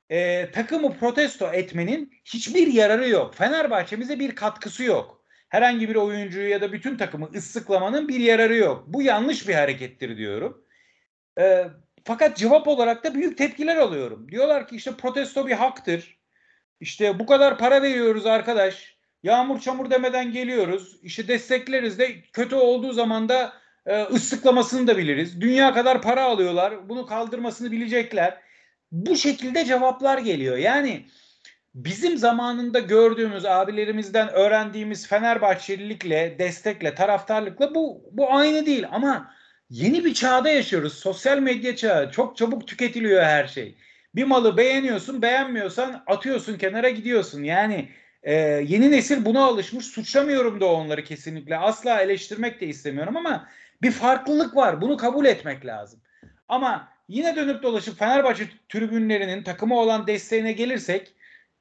[0.09, 3.35] e, takımı protesto etmenin hiçbir yararı yok.
[3.35, 5.23] Fenerbahçe'mize bir katkısı yok.
[5.49, 8.83] Herhangi bir oyuncuyu ya da bütün takımı ıssıklamanın bir yararı yok.
[8.87, 10.65] Bu yanlış bir harekettir diyorum.
[11.39, 11.65] E,
[12.03, 14.31] fakat cevap olarak da büyük tepkiler alıyorum.
[14.31, 16.19] Diyorlar ki işte protesto bir haktır.
[16.79, 18.94] İşte bu kadar para veriyoruz arkadaş.
[19.25, 20.99] Yağmur çamur demeden geliyoruz.
[21.03, 23.53] İşte destekleriz de kötü olduğu zaman da
[23.85, 25.41] e, ıssıklamasını da biliriz.
[25.41, 26.89] Dünya kadar para alıyorlar.
[26.89, 28.37] Bunu kaldırmasını bilecekler.
[28.91, 30.57] Bu şekilde cevaplar geliyor.
[30.57, 31.05] Yani
[31.75, 39.31] bizim zamanında gördüğümüz abilerimizden öğrendiğimiz Fenerbahçelilikle, destekle, taraftarlıkla bu bu aynı değil ama
[39.69, 40.93] yeni bir çağda yaşıyoruz.
[40.93, 42.11] Sosyal medya çağı.
[42.11, 43.75] Çok çabuk tüketiliyor her şey.
[44.15, 47.43] Bir malı beğeniyorsun, beğenmiyorsan atıyorsun kenara gidiyorsun.
[47.43, 47.89] Yani
[48.25, 48.33] e,
[48.67, 49.85] yeni nesil buna alışmış.
[49.85, 51.57] Suçlamıyorum da onları kesinlikle.
[51.57, 53.49] Asla eleştirmek de istemiyorum ama
[53.81, 54.81] bir farklılık var.
[54.81, 55.99] Bunu kabul etmek lazım.
[56.49, 61.13] Ama yine dönüp dolaşıp Fenerbahçe tribünlerinin takıma olan desteğine gelirsek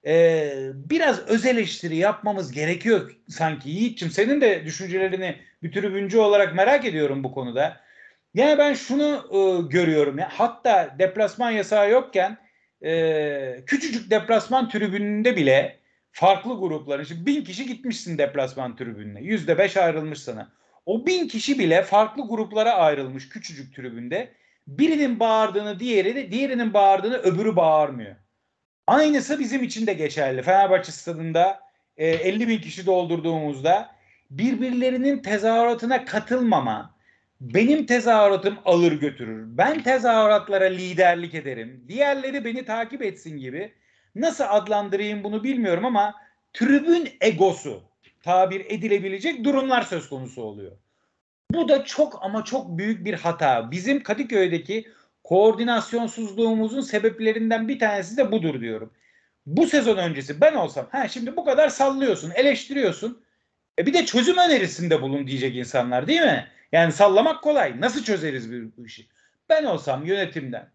[0.06, 3.70] e, biraz öz eleştiri yapmamız gerekiyor sanki.
[3.70, 7.80] Yiğit'ciğim senin de düşüncelerini bir tribüncü olarak merak ediyorum bu konuda.
[8.34, 10.18] Yani ben şunu e, görüyorum.
[10.18, 12.38] Ya, hatta deplasman yasağı yokken
[12.84, 15.83] e, küçücük deplasman tribününde bile
[16.14, 19.20] farklı grupların, şimdi bin kişi gitmişsin deplasman tribününe.
[19.20, 20.52] Yüzde beş ayrılmış sana.
[20.86, 24.34] O bin kişi bile farklı gruplara ayrılmış küçücük tribünde.
[24.66, 28.16] Birinin bağırdığını diğeri de, diğerinin bağırdığını öbürü bağırmıyor.
[28.86, 30.42] Aynısı bizim için de geçerli.
[30.42, 31.60] Fenerbahçe stadında
[31.96, 33.90] e, 50 bin kişi doldurduğumuzda
[34.30, 36.94] birbirlerinin tezahüratına katılmama,
[37.40, 39.44] benim tezahüratım alır götürür.
[39.58, 41.84] Ben tezahüratlara liderlik ederim.
[41.88, 43.72] Diğerleri beni takip etsin gibi.
[44.14, 46.14] Nasıl adlandırayım bunu bilmiyorum ama
[46.52, 47.82] tribün egosu
[48.22, 50.72] tabir edilebilecek durumlar söz konusu oluyor.
[51.50, 53.70] Bu da çok ama çok büyük bir hata.
[53.70, 54.88] Bizim Kadıköy'deki
[55.24, 58.92] koordinasyonsuzluğumuzun sebeplerinden bir tanesi de budur diyorum.
[59.46, 63.24] Bu sezon öncesi ben olsam ha şimdi bu kadar sallıyorsun, eleştiriyorsun.
[63.78, 66.48] E bir de çözüm önerisinde bulun diyecek insanlar değil mi?
[66.72, 67.80] Yani sallamak kolay.
[67.80, 69.06] Nasıl çözeriz bu işi?
[69.48, 70.70] Ben olsam yönetimden,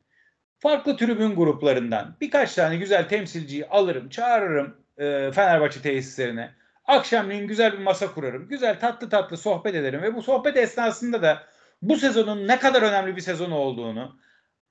[0.60, 6.52] farklı tribün gruplarından birkaç tane güzel temsilciyi alırım, çağırırım e, Fenerbahçe tesislerine.
[6.86, 8.48] Akşamleyin güzel bir masa kurarım.
[8.48, 11.43] Güzel tatlı tatlı sohbet ederim ve bu sohbet esnasında da
[11.82, 14.19] bu sezonun ne kadar önemli bir sezon olduğunu,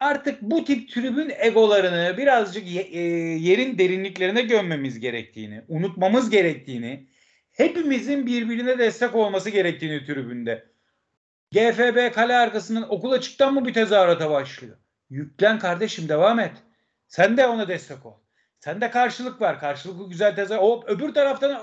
[0.01, 3.01] artık bu tip tribün egolarını birazcık e,
[3.39, 7.07] yerin derinliklerine gömmemiz gerektiğini, unutmamız gerektiğini,
[7.51, 10.67] hepimizin birbirine destek olması gerektiğini tribünde.
[11.53, 14.77] GFB kale arkasından okul açıktan mı bir tezahürata başlıyor?
[15.11, 16.53] Yüklen kardeşim devam et.
[17.07, 18.15] Sen de ona destek ol.
[18.61, 19.61] Sen de karşılık ver.
[19.61, 20.65] Karşılıklı güzel tezahürat.
[20.65, 21.63] O öbür taraftan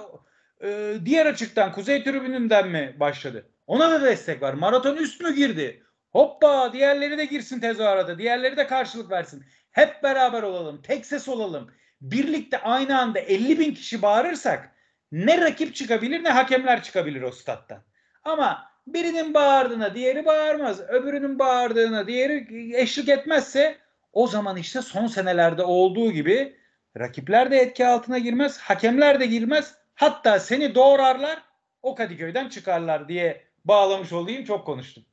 [0.64, 3.50] e, diğer açıktan kuzey tribününden mi başladı?
[3.68, 4.54] Ona da destek var.
[4.54, 5.84] Maraton üst mü girdi?
[6.12, 8.18] Hoppa diğerleri de girsin tezahürata.
[8.18, 9.46] Diğerleri de karşılık versin.
[9.72, 10.82] Hep beraber olalım.
[10.82, 11.72] Tek ses olalım.
[12.02, 14.72] Birlikte aynı anda 50 bin kişi bağırırsak
[15.12, 17.84] ne rakip çıkabilir ne hakemler çıkabilir o stat'tan.
[18.24, 20.80] Ama birinin bağırdığına diğeri bağırmaz.
[20.80, 23.78] Öbürünün bağırdığına diğeri eşlik etmezse
[24.13, 26.56] o zaman işte son senelerde olduğu gibi
[26.98, 28.58] rakipler de etki altına girmez.
[28.58, 29.76] Hakemler de girmez.
[29.95, 31.41] Hatta seni doğrarlar
[31.82, 34.43] o Kadıköy'den çıkarlar diye bağlamış olayım.
[34.43, 35.04] Çok konuştum.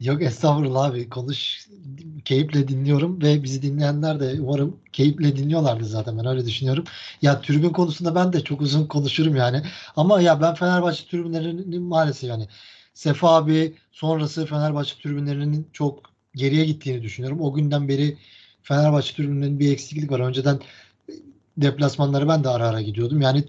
[0.00, 1.68] Yok estağfurullah abi konuş
[2.24, 6.84] keyifle dinliyorum ve bizi dinleyenler de umarım keyifle dinliyorlardı zaten ben öyle düşünüyorum.
[7.22, 9.62] Ya tribün konusunda ben de çok uzun konuşurum yani
[9.96, 12.48] ama ya ben Fenerbahçe tribünlerinin maalesef yani
[12.96, 16.02] Sefa abi sonrası Fenerbahçe tribünlerinin çok
[16.34, 17.40] geriye gittiğini düşünüyorum.
[17.40, 18.18] O günden beri
[18.62, 20.20] Fenerbahçe tribünlerinin bir eksiklik var.
[20.20, 20.60] Önceden
[21.56, 23.20] deplasmanları ben de ara ara gidiyordum.
[23.20, 23.44] Yani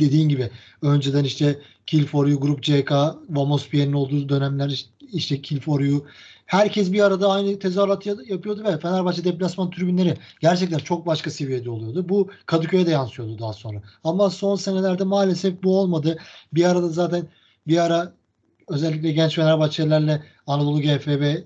[0.00, 0.50] dediğin gibi
[0.82, 2.92] önceden işte Kill for You, Grup CK,
[3.28, 6.06] Vamos Pierre'in olduğu dönemler işte Kill for You
[6.46, 12.08] herkes bir arada aynı tezahürat yapıyordu ve Fenerbahçe deplasman tribünleri gerçekten çok başka seviyede oluyordu.
[12.08, 13.82] Bu Kadıköy'e de yansıyordu daha sonra.
[14.04, 16.18] Ama son senelerde maalesef bu olmadı.
[16.52, 17.28] Bir arada zaten
[17.66, 18.19] bir ara
[18.70, 21.44] özellikle genç Fenerbahçelilerle Anadolu GFB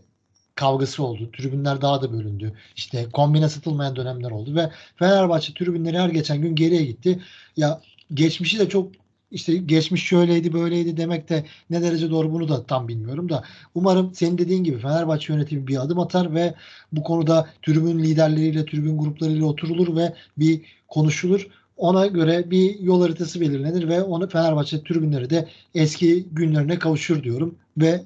[0.55, 1.31] kavgası oldu.
[1.33, 2.53] Tribünler daha da bölündü.
[2.77, 7.21] İşte kombine satılmayan dönemler oldu ve Fenerbahçe tribünleri her geçen gün geriye gitti.
[7.57, 7.81] Ya
[8.15, 8.93] geçmişi de çok
[9.31, 14.15] işte geçmiş şöyleydi böyleydi demek de ne derece doğru bunu da tam bilmiyorum da umarım
[14.15, 16.55] senin dediğin gibi Fenerbahçe yönetimi bir adım atar ve
[16.93, 21.49] bu konuda tribün liderleriyle tribün gruplarıyla oturulur ve bir konuşulur.
[21.77, 27.59] Ona göre bir yol haritası belirlenir ve onu Fenerbahçe tribünleri de eski günlerine kavuşur diyorum
[27.79, 28.01] ve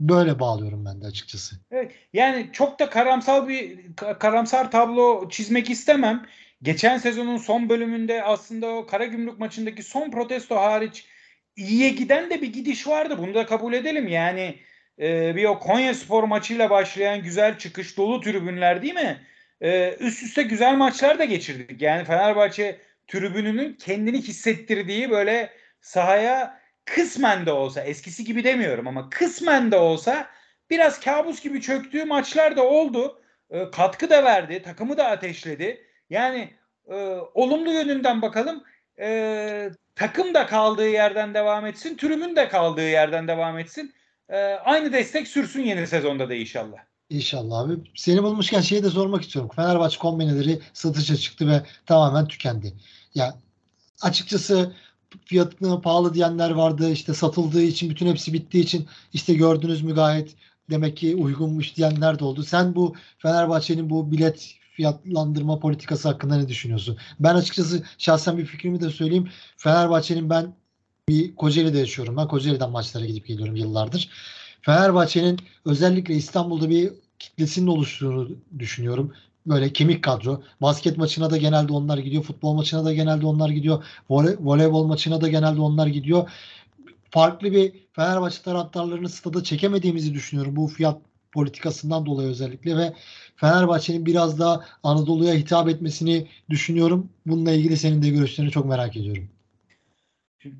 [0.00, 1.56] böyle bağlıyorum ben de açıkçası.
[1.70, 6.26] Evet, yani çok da karamsal bir karamsar tablo çizmek istemem.
[6.62, 11.06] Geçen sezonun son bölümünde aslında o Karagümrük maçındaki son protesto hariç
[11.56, 13.18] iyiye giden de bir gidiş vardı.
[13.18, 14.08] Bunu da kabul edelim.
[14.08, 14.56] Yani
[15.00, 19.20] e, bir o Konya Spor maçıyla başlayan güzel çıkış dolu tribünler değil mi?
[19.60, 21.82] E, üst üste güzel maçlar da geçirdik.
[21.82, 22.78] Yani Fenerbahçe
[23.10, 30.26] tribününün kendini hissettirdiği böyle sahaya kısmen de olsa eskisi gibi demiyorum ama kısmen de olsa
[30.70, 33.22] biraz kabus gibi çöktüğü maçlar da oldu.
[33.50, 35.86] E, katkı da verdi, takımı da ateşledi.
[36.10, 36.50] Yani
[36.88, 36.94] e,
[37.34, 38.62] olumlu yönünden bakalım.
[39.00, 43.94] E, takım da kaldığı yerden devam etsin, tribün de kaldığı yerden devam etsin.
[44.28, 46.78] E, aynı destek sürsün yeni sezonda da inşallah.
[47.10, 47.74] İnşallah abi.
[47.94, 49.50] Seni bulmuşken şeyi de sormak istiyorum.
[49.56, 52.72] Fenerbahçe kombineleri satışa çıktı ve tamamen tükendi.
[53.14, 53.38] Ya
[54.00, 54.72] açıkçası
[55.24, 56.90] fiyatına pahalı diyenler vardı.
[56.90, 60.34] İşte satıldığı için bütün hepsi bittiği için işte gördünüz mü gayet
[60.70, 62.42] demek ki uygunmuş diyenler de oldu.
[62.42, 66.98] Sen bu Fenerbahçe'nin bu bilet fiyatlandırma politikası hakkında ne düşünüyorsun?
[67.20, 69.28] Ben açıkçası şahsen bir fikrimi de söyleyeyim.
[69.56, 70.54] Fenerbahçe'nin ben
[71.08, 72.16] bir Kocaeli'de yaşıyorum.
[72.16, 74.10] Ben Kocaeli'den maçlara gidip geliyorum yıllardır.
[74.62, 79.12] Fenerbahçe'nin özellikle İstanbul'da bir kitlesinin oluştuğunu düşünüyorum
[79.50, 80.42] böyle kemik kadro.
[80.62, 82.22] Basket maçına da genelde onlar gidiyor.
[82.22, 83.84] Futbol maçına da genelde onlar gidiyor.
[84.10, 86.30] Voley, voleybol maçına da genelde onlar gidiyor.
[87.10, 90.56] Farklı bir Fenerbahçe taraftarlarını stada çekemediğimizi düşünüyorum.
[90.56, 90.98] Bu fiyat
[91.32, 92.92] politikasından dolayı özellikle ve
[93.36, 97.10] Fenerbahçe'nin biraz daha Anadolu'ya hitap etmesini düşünüyorum.
[97.26, 99.28] Bununla ilgili senin de görüşlerini çok merak ediyorum.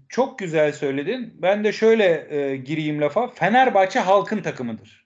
[0.09, 1.35] Çok güzel söyledin.
[1.42, 3.29] Ben de şöyle e, gireyim lafa.
[3.29, 4.99] Fenerbahçe halkın takımıdır.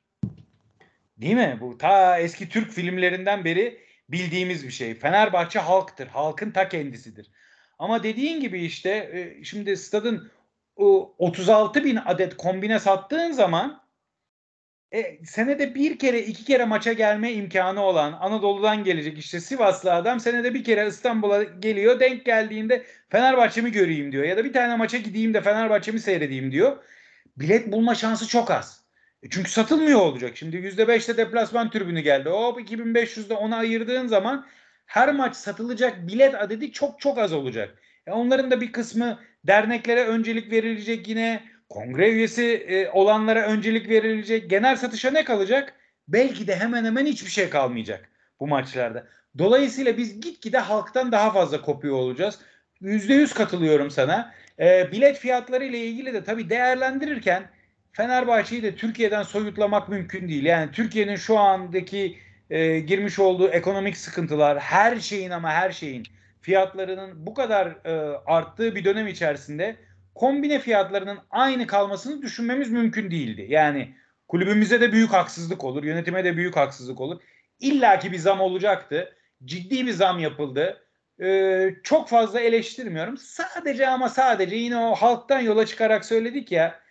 [1.18, 1.58] Değil mi?
[1.60, 4.94] Bu ta eski Türk filmlerinden beri bildiğimiz bir şey.
[4.94, 6.06] Fenerbahçe halktır.
[6.06, 7.30] Halkın ta kendisidir.
[7.78, 10.30] Ama dediğin gibi işte e, şimdi stadın
[10.76, 13.84] 36 bin adet kombine sattığın zaman
[14.92, 20.20] e, senede bir kere iki kere maça gelme imkanı olan Anadolu'dan gelecek işte Sivaslı adam
[20.20, 24.98] senede bir kere İstanbul'a geliyor denk geldiğinde Fenerbahçe'mi göreyim diyor ya da bir tane maça
[24.98, 26.84] gideyim de Fenerbahçe'mi seyredeyim diyor.
[27.36, 28.83] Bilet bulma şansı çok az.
[29.24, 30.36] E, çünkü satılmıyor olacak.
[30.36, 32.28] Şimdi %5'te deplasman tribünü geldi.
[32.28, 34.46] Hop 2500'de ona ayırdığın zaman
[34.86, 37.74] her maç satılacak bilet adedi çok çok az olacak.
[38.06, 44.50] E onların da bir kısmı derneklere öncelik verilecek yine kongre üyesi e, olanlara öncelik verilecek.
[44.50, 45.74] Genel satışa ne kalacak?
[46.08, 48.08] Belki de hemen hemen hiçbir şey kalmayacak
[48.40, 49.06] bu maçlarda.
[49.38, 52.38] Dolayısıyla biz gitgide halktan daha fazla kopuyor olacağız.
[52.82, 54.34] %100 katılıyorum sana.
[54.58, 57.50] E, bilet fiyatları ile ilgili de tabii değerlendirirken
[57.94, 60.44] Fenerbahçe'yi de Türkiye'den soyutlamak mümkün değil.
[60.44, 62.18] Yani Türkiye'nin şu andaki
[62.50, 66.02] e, girmiş olduğu ekonomik sıkıntılar, her şeyin ama her şeyin
[66.40, 69.76] fiyatlarının bu kadar e, arttığı bir dönem içerisinde
[70.14, 73.46] kombine fiyatlarının aynı kalmasını düşünmemiz mümkün değildi.
[73.48, 73.94] Yani
[74.28, 77.22] kulübümüze de büyük haksızlık olur, yönetime de büyük haksızlık olur.
[77.60, 79.16] İlla ki bir zam olacaktı.
[79.44, 80.80] Ciddi bir zam yapıldı.
[81.22, 83.16] Ee, çok fazla eleştirmiyorum.
[83.16, 86.83] Sadece ama sadece yine o halktan yola çıkarak söyledik ya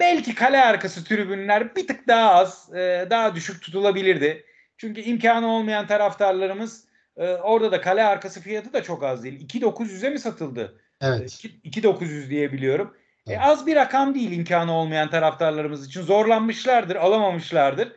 [0.00, 4.44] Belki kale arkası tribünler bir tık daha az, e, daha düşük tutulabilirdi.
[4.76, 6.84] Çünkü imkanı olmayan taraftarlarımız
[7.16, 9.48] e, orada da kale arkası fiyatı da çok az değil.
[9.48, 10.80] 2.900'e mi satıldı?
[11.00, 11.44] Evet.
[11.64, 12.96] 2.900 diye biliyorum.
[13.26, 13.40] E, evet.
[13.40, 16.02] E, az bir rakam değil imkanı olmayan taraftarlarımız için.
[16.02, 17.92] Zorlanmışlardır, alamamışlardır.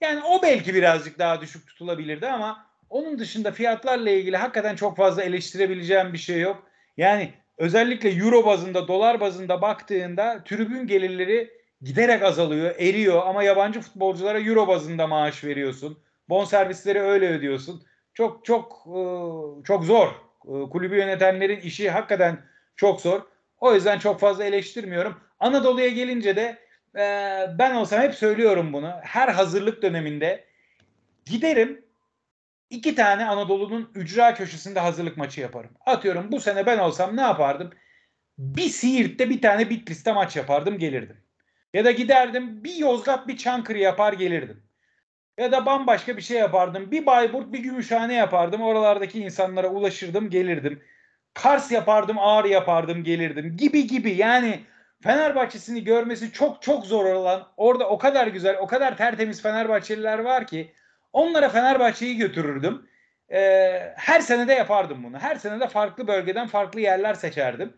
[0.00, 5.22] Yani o belki birazcık daha düşük tutulabilirdi ama onun dışında fiyatlarla ilgili hakikaten çok fazla
[5.22, 6.66] eleştirebileceğim bir şey yok.
[6.96, 11.50] Yani özellikle euro bazında, dolar bazında baktığında tribün gelirleri
[11.82, 15.98] giderek azalıyor, eriyor ama yabancı futbolculara euro bazında maaş veriyorsun.
[16.28, 17.82] Bon servisleri öyle ödüyorsun.
[18.14, 19.00] Çok çok e,
[19.64, 20.08] çok zor.
[20.44, 22.38] E, kulübü yönetenlerin işi hakikaten
[22.76, 23.20] çok zor.
[23.60, 25.16] O yüzden çok fazla eleştirmiyorum.
[25.40, 26.58] Anadolu'ya gelince de
[26.96, 27.04] e,
[27.58, 28.92] ben olsam hep söylüyorum bunu.
[29.02, 30.44] Her hazırlık döneminde
[31.24, 31.84] giderim
[32.72, 35.70] iki tane Anadolu'nun ücra köşesinde hazırlık maçı yaparım.
[35.86, 37.70] Atıyorum bu sene ben olsam ne yapardım?
[38.38, 41.16] bir Siirt'te bir tane Bitlis'te maç yapardım gelirdim.
[41.74, 44.62] Ya da giderdim bir Yozgat bir Çankırı yapar gelirdim.
[45.38, 46.90] Ya da bambaşka bir şey yapardım.
[46.90, 48.62] Bir Bayburt bir Gümüşhane yapardım.
[48.62, 50.82] Oralardaki insanlara ulaşırdım gelirdim.
[51.34, 54.60] Kars yapardım Ağrı yapardım gelirdim gibi gibi yani
[55.02, 60.46] Fenerbahçe'sini görmesi çok çok zor olan orada o kadar güzel o kadar tertemiz Fenerbahçeliler var
[60.46, 60.72] ki
[61.12, 62.88] onlara Fenerbahçe'yi götürürdüm.
[63.32, 65.18] Ee, her sene de yapardım bunu.
[65.18, 67.76] Her sene de farklı bölgeden farklı yerler seçerdim.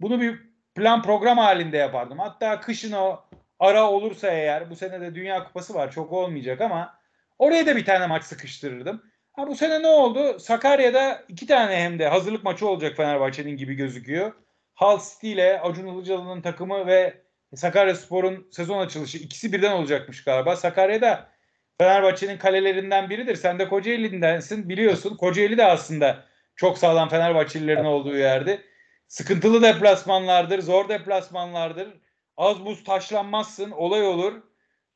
[0.00, 0.40] Bunu bir
[0.74, 2.18] plan program halinde yapardım.
[2.18, 3.20] Hatta kışın o
[3.60, 6.98] ara olursa eğer bu sene de Dünya Kupası var çok olmayacak ama
[7.38, 9.02] oraya da bir tane maç sıkıştırırdım.
[9.32, 10.38] Ha bu sene ne oldu?
[10.38, 14.32] Sakarya'da iki tane hem de hazırlık maçı olacak Fenerbahçe'nin gibi gözüküyor.
[14.74, 17.22] Hull City ile Acun Ilıcalı'nın takımı ve
[17.54, 20.56] Sakarya Spor'un sezon açılışı ikisi birden olacakmış galiba.
[20.56, 21.31] Sakarya'da
[21.78, 23.36] Fenerbahçe'nin kalelerinden biridir.
[23.36, 25.16] Sen de Kocaeli'ndensin biliyorsun.
[25.16, 26.24] Kocaeli de aslında
[26.56, 28.64] çok sağlam Fenerbahçelilerin olduğu yerdi.
[29.08, 31.88] Sıkıntılı deplasmanlardır, zor deplasmanlardır.
[32.36, 34.42] Az buz taşlanmazsın, olay olur,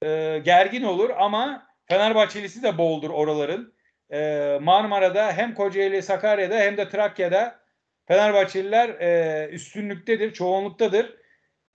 [0.03, 3.75] e, gergin olur ama Fenerbahçelisi de boldur oraların.
[4.13, 7.61] E, Marmara'da hem Kocaeli, Sakarya'da hem de Trakya'da
[8.09, 11.17] Fenerbahçeliler e, üstünlüktedir, çoğunluktadır.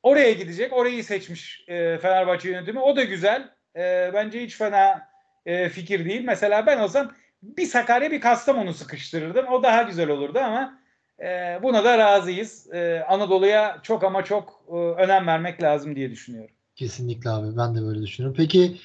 [0.03, 2.79] Oraya gidecek, orayı seçmiş e, Fenerbahçe yönetimi.
[2.79, 3.49] O da güzel.
[3.75, 5.07] E, bence hiç fena
[5.45, 6.21] e, fikir değil.
[6.25, 7.11] Mesela ben olsam
[7.43, 9.47] bir Sakarya bir Kastamonu sıkıştırırdım.
[9.47, 10.79] O daha güzel olurdu ama
[11.19, 12.73] e, buna da razıyız.
[12.73, 16.55] E, Anadolu'ya çok ama çok e, önem vermek lazım diye düşünüyorum.
[16.75, 18.37] Kesinlikle abi ben de böyle düşünüyorum.
[18.37, 18.77] Peki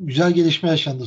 [0.00, 1.04] güzel gelişme yaşandı.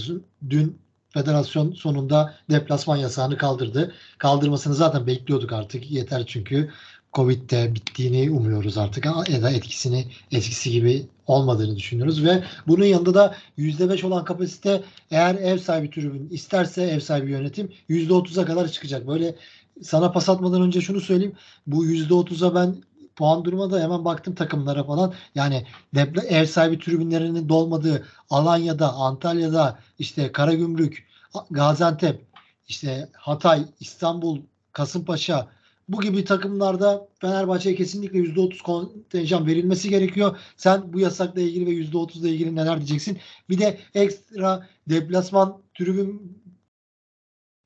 [0.49, 0.81] Dün
[1.13, 3.95] federasyon sonunda deplasman yasağını kaldırdı.
[4.17, 5.91] Kaldırmasını zaten bekliyorduk artık.
[5.91, 6.71] Yeter çünkü
[7.13, 13.35] Covid'de bittiğini umuyoruz artık ya da etkisini eskisi gibi olmadığını düşünüyoruz ve bunun yanında da
[13.57, 19.07] %5 olan kapasite eğer ev sahibi tribün isterse ev sahibi yönetim %30'a kadar çıkacak.
[19.07, 19.35] Böyle
[19.81, 21.35] sana pas atmadan önce şunu söyleyeyim.
[21.67, 22.75] Bu %30'a ben
[23.15, 25.13] puan durumada hemen baktım takımlara falan.
[25.35, 31.07] Yani depla, ev sahibi tribünlerinin dolmadığı Alanya'da, Antalya'da, işte Karagümrük,
[31.51, 32.25] Gaziantep,
[32.67, 34.39] işte Hatay, İstanbul,
[34.71, 35.47] Kasımpaşa
[35.91, 40.37] bu gibi takımlarda Fenerbahçe'ye kesinlikle %30 kontenjan verilmesi gerekiyor.
[40.57, 43.17] Sen bu yasakla ilgili ve %30 ile ilgili neler diyeceksin?
[43.49, 46.41] Bir de ekstra deplasman tribün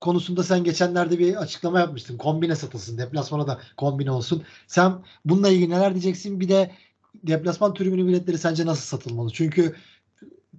[0.02, 2.18] konusunda sen geçenlerde bir açıklama yapmıştın.
[2.18, 2.98] Kombine satılsın.
[2.98, 4.44] Deplasmana da kombine olsun.
[4.68, 4.94] Sen
[5.26, 6.40] bununla ilgili neler diyeceksin?
[6.40, 6.72] Bir de
[7.24, 9.30] deplasman tribünü biletleri sence nasıl satılmalı?
[9.34, 9.76] Çünkü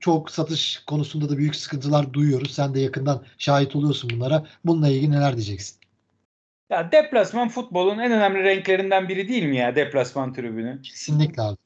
[0.00, 2.50] çok satış konusunda da büyük sıkıntılar duyuyoruz.
[2.50, 4.46] Sen de yakından şahit oluyorsun bunlara.
[4.64, 5.86] Bununla ilgili neler diyeceksin?
[6.70, 10.83] Ya deplasman futbolun en önemli renklerinden biri değil mi ya deplasman tribünü?
[10.83, 11.57] Kesinlikle abi.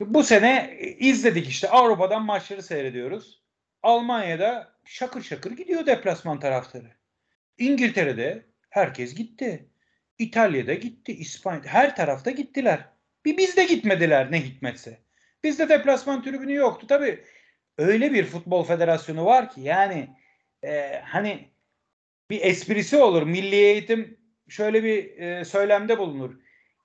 [0.00, 3.42] Bu sene izledik işte Avrupa'dan maçları seyrediyoruz.
[3.82, 6.90] Almanya'da şakır şakır gidiyor deplasman taraftarı.
[7.58, 9.68] İngiltere'de herkes gitti.
[10.18, 12.88] İtalya'da gitti, İspanya'da her tarafta gittiler.
[13.24, 14.98] Bir biz de gitmediler ne hikmetse.
[15.44, 16.86] Bizde deplasman tribünü yoktu.
[16.86, 17.24] Tabii
[17.78, 20.08] öyle bir futbol federasyonu var ki yani
[20.64, 21.48] e, hani
[22.30, 23.22] bir esprisi olur.
[23.22, 26.34] Milli eğitim şöyle bir e, söylemde bulunur.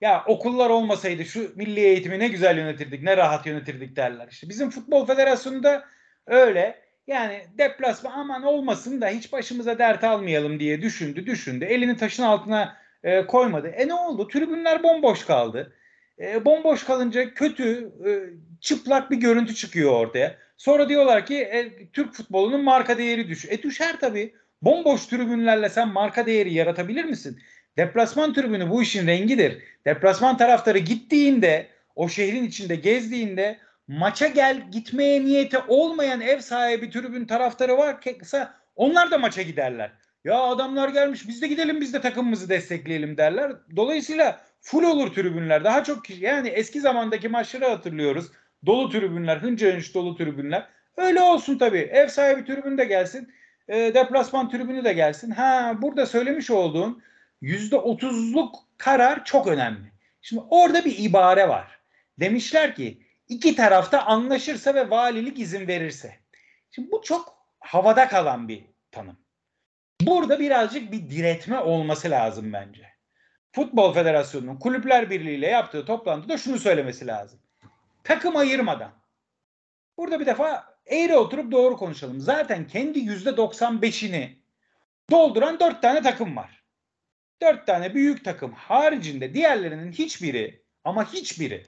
[0.02, 4.28] Ya okullar olmasaydı şu milli eğitimi ne güzel yönetirdik, ne rahat yönetirdik derler.
[4.32, 5.86] İşte bizim futbol federasyonunda
[6.28, 6.90] öyle.
[7.08, 11.66] Yani deplasman aman olmasın da hiç başımıza dert almayalım diye düşündü, düşündü.
[11.66, 13.68] Elini taşın altına e, koymadı.
[13.68, 14.28] E ne oldu?
[14.28, 15.74] Tribünler bomboş kaldı.
[16.20, 18.10] E, bomboş kalınca kötü, e,
[18.62, 20.38] çıplak bir görüntü çıkıyor ortaya.
[20.58, 23.46] Sonra diyorlar ki e, Türk futbolunun marka değeri düş.
[23.46, 24.36] E düşer tabii.
[24.62, 27.40] Bomboş tribünlerle sen marka değeri yaratabilir misin?
[27.78, 29.64] Deplasman tribünü bu işin rengidir.
[29.86, 37.26] Deplasman taraftarı gittiğinde, o şehrin içinde gezdiğinde maça gel gitmeye niyeti olmayan ev sahibi tribün
[37.26, 39.92] taraftarı varsa onlar da maça giderler.
[40.24, 43.52] Ya adamlar gelmiş biz de gidelim biz de takımımızı destekleyelim derler.
[43.76, 45.64] Dolayısıyla full olur tribünler.
[45.64, 48.32] Daha çok kişi yani eski zamandaki maçları hatırlıyoruz.
[48.66, 50.68] Dolu tribünler, hınca hınç dolu tribünler.
[50.98, 51.78] Öyle olsun tabii.
[51.92, 53.34] Ev sahibi tribün de gelsin.
[53.70, 55.32] E, deplasman tribünü de gelsin.
[55.32, 57.04] Ha burada söylemiş olduğun
[57.42, 59.92] %30'luk karar çok önemli.
[60.22, 61.80] Şimdi orada bir ibare var.
[62.20, 66.20] Demişler ki iki tarafta anlaşırsa ve valilik izin verirse.
[66.72, 69.18] Şimdi bu çok havada kalan bir tanım.
[70.02, 72.90] Burada birazcık bir diretme olması lazım bence.
[73.52, 77.40] Futbol Federasyonu'nun Kulüpler Birliği ile yaptığı toplantıda şunu söylemesi lazım.
[78.04, 78.92] Takım ayırmadan.
[79.98, 82.20] Burada bir defa eğri oturup doğru konuşalım.
[82.20, 84.30] Zaten kendi %95'ini
[85.12, 86.64] dolduran dört tane takım var.
[87.42, 91.66] Dört tane büyük takım haricinde diğerlerinin hiçbiri ama hiçbiri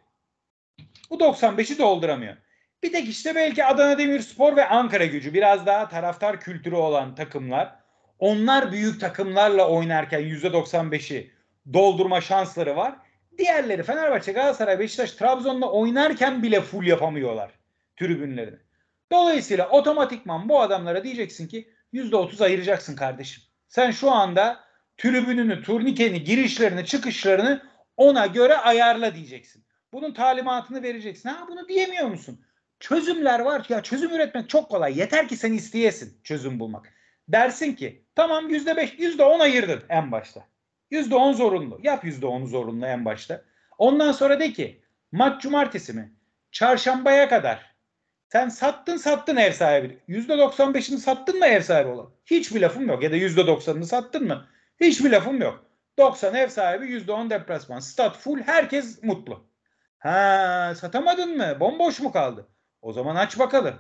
[1.10, 2.38] bu 95'i dolduramıyor.
[2.84, 7.76] Bir tek işte belki Adana Demirspor ve Ankara gücü biraz daha taraftar kültürü olan takımlar.
[8.20, 11.32] Onlar büyük takımlarla oynarken %95'i
[11.74, 12.96] doldurma şansları var.
[13.38, 17.52] Diğerleri Fenerbahçe, Galatasaray, Beşiktaş, Trabzon'la oynarken bile full yapamıyorlar
[18.02, 18.58] tribünlerini.
[19.12, 23.44] Dolayısıyla otomatikman bu adamlara diyeceksin ki %30 ayıracaksın kardeşim.
[23.68, 24.60] Sen şu anda
[24.98, 27.62] tribününü, turnikeni, girişlerini, çıkışlarını
[27.98, 29.66] ona göre ayarla diyeceksin.
[29.94, 31.30] Bunun talimatını vereceksin.
[31.30, 32.46] Ha bunu diyemiyor musun?
[32.80, 33.66] Çözümler var.
[33.70, 35.00] Ya çözüm üretmek çok kolay.
[35.00, 36.94] Yeter ki sen isteyesin çözüm bulmak.
[37.28, 40.48] Dersin ki tamam yüzde beş, yüzde on ayırdın en başta.
[40.92, 41.80] Yüzde on zorunlu.
[41.84, 43.42] Yap yüzde onu zorunlu en başta.
[43.78, 44.82] Ondan sonra de ki
[45.12, 46.14] maç cumartesi mi?
[46.52, 47.71] Çarşambaya kadar.
[48.32, 50.00] Sen sattın sattın ev sahibi.
[50.08, 52.10] Yüzde doksan beşini sattın mı ev sahibi olan?
[52.26, 53.04] Hiçbir lafım yok.
[53.04, 54.48] Ya da yüzde doksanını sattın mı?
[54.80, 55.66] Hiçbir lafım yok.
[55.98, 57.80] 90 ev sahibi yüzde on deplasman.
[57.80, 59.46] Stat full herkes mutlu.
[60.00, 61.58] Ha satamadın mı?
[61.60, 62.48] Bomboş mu kaldı?
[62.82, 63.76] O zaman aç bakalım.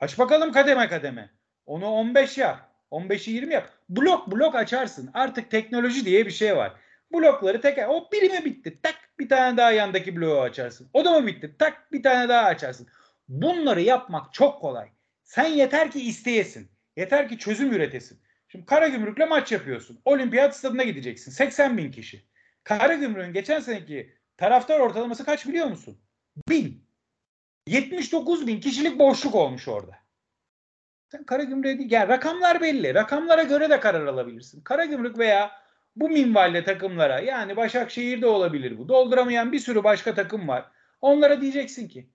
[0.00, 1.30] Aç bakalım kademe kademe.
[1.66, 2.58] Onu 15 yap.
[2.90, 3.68] 15'i 20 yap.
[3.88, 5.10] Blok blok açarsın.
[5.14, 6.72] Artık teknoloji diye bir şey var.
[7.14, 7.86] Blokları teker.
[7.88, 8.78] O biri mi bitti?
[8.82, 10.90] Tak bir tane daha yandaki bloğu açarsın.
[10.92, 11.56] O da mı bitti?
[11.58, 12.88] Tak bir tane daha açarsın.
[13.28, 14.88] Bunları yapmak çok kolay.
[15.22, 16.70] Sen yeter ki isteyesin.
[16.96, 18.20] Yeter ki çözüm üretesin.
[18.48, 20.00] Şimdi Karagümrük'le maç yapıyorsun.
[20.04, 21.30] Olimpiyat stadına gideceksin.
[21.30, 22.24] 80 bin kişi.
[22.64, 25.98] Karagümrük'ün geçen seneki taraftar ortalaması kaç biliyor musun?
[26.48, 26.86] Bin.
[27.66, 29.96] 79 bin kişilik boşluk olmuş orada.
[31.08, 31.90] Sen Karagümrük'e değil.
[31.90, 32.94] Yani rakamlar belli.
[32.94, 34.60] Rakamlara göre de karar alabilirsin.
[34.60, 35.50] Karagümrük veya
[35.96, 38.88] bu minvalde takımlara yani Başakşehir'de olabilir bu.
[38.88, 40.70] Dolduramayan bir sürü başka takım var.
[41.00, 42.10] Onlara diyeceksin ki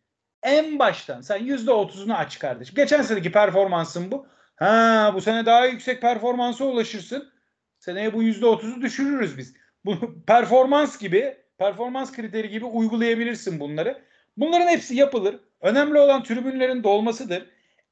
[0.47, 2.75] en baştan sen %30'unu aç kardeşim.
[2.75, 4.27] Geçen seneki performansın bu.
[4.55, 7.31] Ha bu sene daha yüksek performansa ulaşırsın.
[7.79, 9.53] Seneye bu %30'u düşürürüz biz.
[9.85, 14.01] Bu performans gibi, performans kriteri gibi uygulayabilirsin bunları.
[14.37, 15.39] Bunların hepsi yapılır.
[15.61, 17.45] Önemli olan tribünlerin dolmasıdır.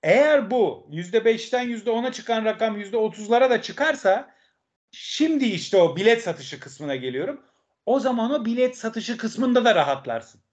[0.03, 4.29] Eğer bu %5'ten %10'a çıkan rakam %30'lara da çıkarsa
[4.91, 7.41] şimdi işte o bilet satışı kısmına geliyorum.
[7.85, 10.44] O zaman o bilet satışı kısmında da rahatlarsın.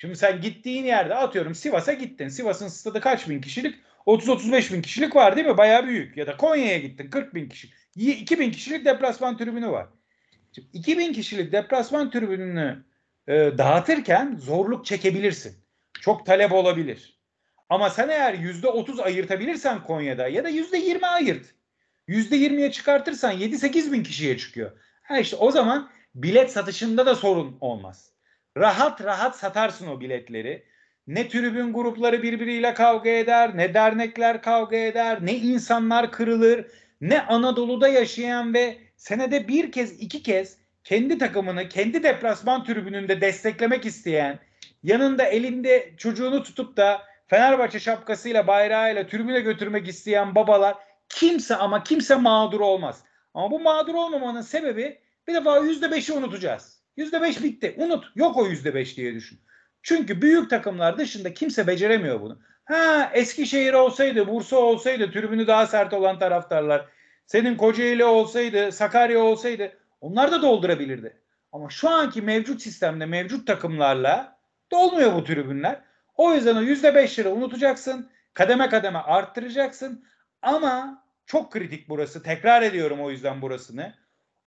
[0.00, 2.28] Şimdi sen gittiğin yerde atıyorum Sivas'a gittin.
[2.28, 3.74] Sivas'ın stadı kaç bin kişilik?
[4.06, 5.56] 30-35 bin kişilik var değil mi?
[5.56, 6.16] Bayağı büyük.
[6.16, 7.68] Ya da Konya'ya gittin 40 bin kişi.
[7.96, 9.86] 2 bin kişilik deplasman tribünü var.
[10.54, 12.84] Şimdi 2 bin kişilik deplasman tribününü
[13.28, 15.56] e, dağıtırken zorluk çekebilirsin.
[16.00, 17.20] Çok talep olabilir.
[17.68, 21.46] Ama sen eğer %30 ayırtabilirsen Konya'da ya da %20 ayırt.
[22.08, 24.70] %20'ye çıkartırsan 7-8 bin kişiye çıkıyor.
[25.02, 28.09] Ha işte o zaman bilet satışında da sorun olmaz.
[28.56, 30.64] Rahat rahat satarsın o biletleri.
[31.06, 36.66] Ne tribün grupları birbiriyle kavga eder, ne dernekler kavga eder, ne insanlar kırılır,
[37.00, 43.86] ne Anadolu'da yaşayan ve senede bir kez iki kez kendi takımını kendi deplasman tribününde desteklemek
[43.86, 44.38] isteyen,
[44.82, 50.76] yanında elinde çocuğunu tutup da Fenerbahçe şapkasıyla bayrağıyla tribüne götürmek isteyen babalar
[51.08, 53.02] kimse ama kimse mağdur olmaz.
[53.34, 56.79] Ama bu mağdur olmamanın sebebi bir defa %5'i unutacağız.
[57.00, 57.74] %5 bitti.
[57.78, 58.04] Unut.
[58.14, 59.40] Yok o %5 diye düşün.
[59.82, 62.38] Çünkü büyük takımlar dışında kimse beceremiyor bunu.
[62.64, 66.86] Ha Eskişehir olsaydı, Bursa olsaydı, tribünü daha sert olan taraftarlar,
[67.26, 71.20] senin Kocaeli olsaydı, Sakarya olsaydı onlar da doldurabilirdi.
[71.52, 74.38] Ama şu anki mevcut sistemde mevcut takımlarla
[74.72, 75.80] dolmuyor bu tribünler.
[76.16, 78.10] O yüzden o %5'leri unutacaksın.
[78.34, 80.04] Kademe kademe arttıracaksın.
[80.42, 82.22] Ama çok kritik burası.
[82.22, 83.94] Tekrar ediyorum o yüzden burasını.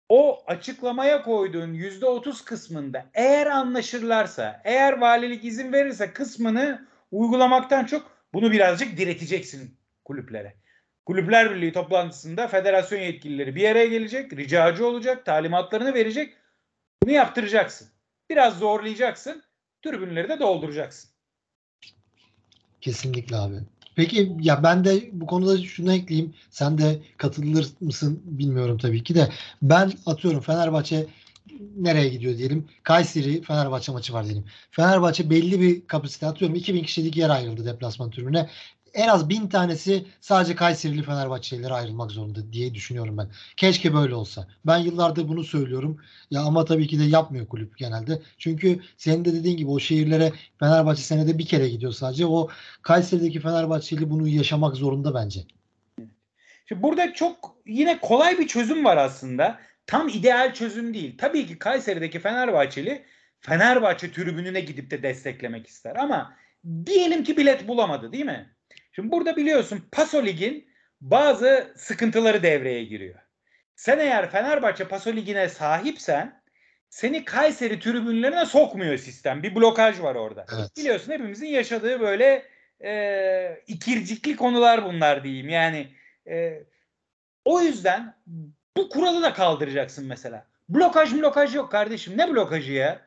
[0.08, 8.52] O açıklamaya koyduğun %30 kısmında eğer anlaşırlarsa, eğer valilik izin verirse kısmını uygulamaktan çok bunu
[8.52, 10.54] birazcık direteceksin kulüplere.
[11.06, 16.34] Kulüpler Birliği toplantısında federasyon yetkilileri bir araya gelecek, ricacı olacak, talimatlarını verecek.
[17.02, 17.88] Bunu yaptıracaksın.
[18.30, 19.42] Biraz zorlayacaksın,
[19.82, 21.10] tribünleri de dolduracaksın.
[22.80, 23.56] Kesinlikle abi.
[23.98, 26.34] Peki ya ben de bu konuda şunu ekleyeyim.
[26.50, 29.28] Sen de katılır mısın bilmiyorum tabii ki de.
[29.62, 31.06] Ben atıyorum Fenerbahçe
[31.76, 32.68] nereye gidiyor diyelim.
[32.82, 34.44] Kayseri Fenerbahçe maçı var diyelim.
[34.70, 36.56] Fenerbahçe belli bir kapasite atıyorum.
[36.56, 38.48] 2000 kişilik yer ayrıldı deplasman tribüne.
[38.94, 43.28] En az bin tanesi sadece Kayserili Fenerbahçelilere ayrılmak zorunda diye düşünüyorum ben.
[43.56, 44.48] Keşke böyle olsa.
[44.66, 46.00] Ben yıllardır bunu söylüyorum.
[46.30, 48.22] Ya ama tabii ki de yapmıyor kulüp genelde.
[48.38, 52.26] Çünkü senin de dediğin gibi o şehirlere Fenerbahçe senede bir kere gidiyor sadece.
[52.26, 52.48] O
[52.82, 55.40] Kayseri'deki Fenerbahçeli bunu yaşamak zorunda bence.
[56.68, 59.58] Şimdi burada çok yine kolay bir çözüm var aslında.
[59.86, 61.18] Tam ideal çözüm değil.
[61.18, 63.04] Tabii ki Kayseri'deki Fenerbahçeli
[63.40, 66.36] Fenerbahçe tribününe gidip de desteklemek ister ama
[66.86, 68.57] diyelim ki bilet bulamadı değil mi?
[68.98, 70.68] Şimdi burada biliyorsun Paso Lig'in
[71.00, 73.18] bazı sıkıntıları devreye giriyor.
[73.76, 76.42] Sen eğer Fenerbahçe Paso Ligi'ne sahipsen
[76.90, 79.42] seni Kayseri tribünlerine sokmuyor sistem.
[79.42, 80.46] Bir blokaj var orada.
[80.56, 80.76] Evet.
[80.76, 82.44] Biliyorsun hepimizin yaşadığı böyle
[82.84, 85.48] e, ikircikli konular bunlar diyeyim.
[85.48, 85.88] Yani
[86.28, 86.62] e,
[87.44, 88.14] o yüzden
[88.76, 90.46] bu kuralı da kaldıracaksın mesela.
[90.68, 92.18] Blokaj blokaj yok kardeşim.
[92.18, 93.06] Ne blokajı ya?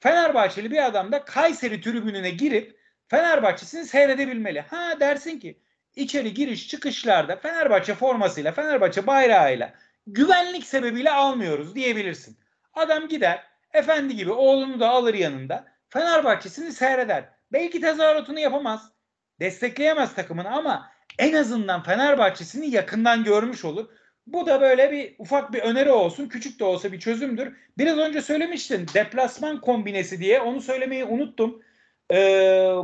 [0.00, 2.81] Fenerbahçeli bir adam da Kayseri tribününe girip
[3.12, 4.60] Fenerbahçe'sini seyredebilmeli.
[4.60, 5.58] Ha dersin ki
[5.96, 9.72] içeri giriş çıkışlarda Fenerbahçe formasıyla, Fenerbahçe bayrağıyla
[10.06, 12.36] güvenlik sebebiyle almıyoruz diyebilirsin.
[12.74, 17.24] Adam gider efendi gibi oğlunu da alır yanında Fenerbahçe'sini seyreder.
[17.52, 18.92] Belki tezahüratını yapamaz.
[19.40, 23.88] Destekleyemez takımını ama en azından Fenerbahçe'sini yakından görmüş olur.
[24.26, 26.28] Bu da böyle bir ufak bir öneri olsun.
[26.28, 27.56] Küçük de olsa bir çözümdür.
[27.78, 30.40] Biraz önce söylemiştin deplasman kombinesi diye.
[30.40, 31.62] Onu söylemeyi unuttum.
[32.10, 32.16] Ee,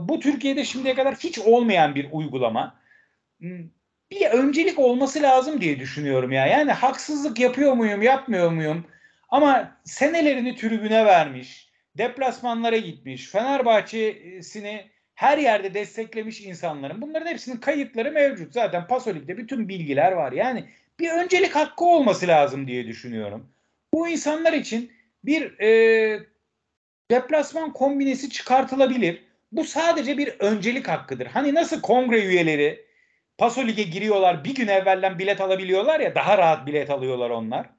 [0.01, 2.75] bu Türkiye'de şimdiye kadar hiç olmayan bir uygulama.
[3.41, 3.69] Hmm,
[4.11, 6.47] bir öncelik olması lazım diye düşünüyorum ya.
[6.47, 8.87] Yani haksızlık yapıyor muyum, yapmıyor muyum?
[9.29, 17.03] Ama senelerini tribüne vermiş, deplasmanlara gitmiş, Fenerbahçe'sini her yerde desteklemiş insanların.
[17.03, 18.53] Bunların hepsinin kayıtları mevcut.
[18.53, 20.33] Zaten Pasolik'te bütün bilgiler var.
[20.33, 20.65] Yani
[21.01, 23.51] bir öncelik hakkı olması lazım diye düşünüyorum.
[23.95, 24.93] Bu insanlar için
[25.25, 26.21] bir e,
[27.11, 29.25] deplasman kombinesi çıkartılabilir.
[29.53, 31.27] Bu sadece bir öncelik hakkıdır.
[31.27, 32.89] Hani nasıl kongre üyeleri
[33.39, 37.71] Paso Lig'e giriyorlar bir gün evvelden bilet alabiliyorlar ya daha rahat bilet alıyorlar onlar.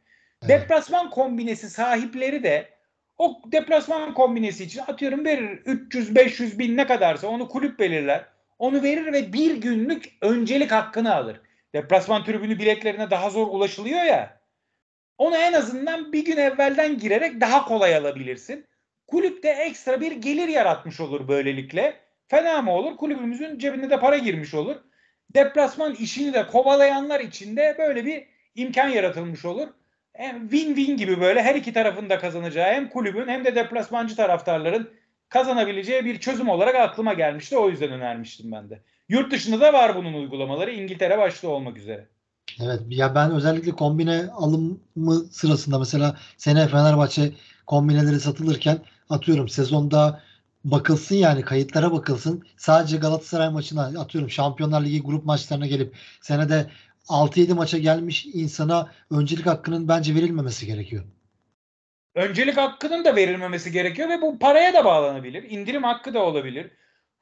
[0.41, 0.49] Evet.
[0.49, 2.69] Deplasman kombinesi sahipleri de
[3.17, 8.25] o deplasman kombinesi için atıyorum verir 300-500 bin ne kadarsa onu kulüp belirler.
[8.59, 11.41] Onu verir ve bir günlük öncelik hakkını alır.
[11.73, 14.39] Deplasman tribünü biletlerine daha zor ulaşılıyor ya.
[15.17, 18.65] Onu en azından bir gün evvelden girerek daha kolay alabilirsin.
[19.09, 21.95] Kulüp de ekstra bir gelir yaratmış olur böylelikle.
[22.27, 22.97] Fena mı olur?
[22.97, 24.75] Kulübümüzün cebine de para girmiş olur.
[25.33, 28.23] Deplasman işini de kovalayanlar için de böyle bir
[28.55, 29.67] imkan yaratılmış olur.
[30.13, 34.89] Hem win-win gibi böyle her iki tarafın da kazanacağı hem kulübün hem de deplasmancı taraftarların
[35.29, 37.57] kazanabileceği bir çözüm olarak aklıma gelmişti.
[37.57, 38.81] O yüzden önermiştim ben de.
[39.09, 40.71] Yurt dışında da var bunun uygulamaları.
[40.71, 42.07] İngiltere başta olmak üzere.
[42.61, 47.31] Evet ya ben özellikle kombine alımı sırasında mesela sene Fenerbahçe
[47.65, 48.77] kombineleri satılırken
[49.09, 50.21] atıyorum sezonda
[50.63, 52.45] bakılsın yani kayıtlara bakılsın.
[52.57, 56.69] Sadece Galatasaray maçına atıyorum Şampiyonlar Ligi grup maçlarına gelip senede
[57.07, 61.03] 6-7 maça gelmiş insana öncelik hakkının bence verilmemesi gerekiyor.
[62.15, 65.43] Öncelik hakkının da verilmemesi gerekiyor ve bu paraya da bağlanabilir.
[65.43, 66.71] İndirim hakkı da olabilir.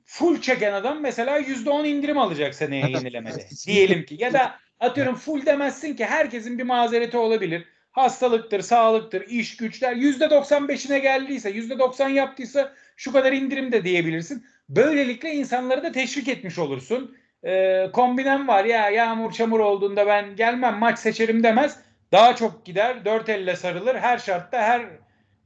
[0.05, 3.47] Full çeken adam mesela %10 indirim alacak seneye yenilemede.
[3.67, 7.65] Diyelim ki ya da atıyorum full demezsin ki herkesin bir mazereti olabilir.
[7.97, 14.45] Hastalıktır, sağlıktır, iş güçler %95'ine geldiyse, %90 yaptıysa şu kadar indirim de diyebilirsin.
[14.69, 20.77] Böylelikle insanları da teşvik etmiş olursun e, kombinem var ya yağmur çamur olduğunda ben gelmem
[20.77, 21.79] maç seçerim demez.
[22.11, 24.85] Daha çok gider dört elle sarılır her şartta her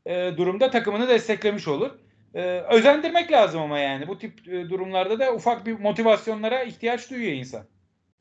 [0.06, 1.92] e, durumda takımını desteklemiş olur.
[2.34, 7.34] E, özendirmek lazım ama yani bu tip e, durumlarda da ufak bir motivasyonlara ihtiyaç duyuyor
[7.34, 7.66] insan.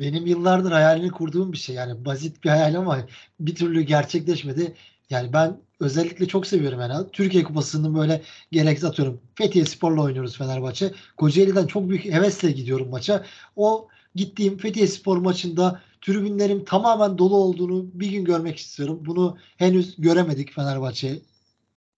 [0.01, 2.99] Benim yıllardır hayalini kurduğum bir şey yani basit bir hayal ama
[3.41, 4.75] bir türlü gerçekleşmedi.
[5.11, 7.11] Yani ben özellikle çok seviyorum yani.
[7.13, 8.23] Türkiye Kupası'nın böyle
[8.53, 9.21] gerekse atıyorum.
[9.35, 10.91] Fethiye Spor'la oynuyoruz Fenerbahçe.
[11.17, 13.25] Kocaeli'den çok büyük hevesle gidiyorum maça.
[13.57, 19.03] O gittiğim Fethiye Spor maçında tribünlerin tamamen dolu olduğunu bir gün görmek istiyorum.
[19.07, 21.19] Bunu henüz göremedik Fenerbahçe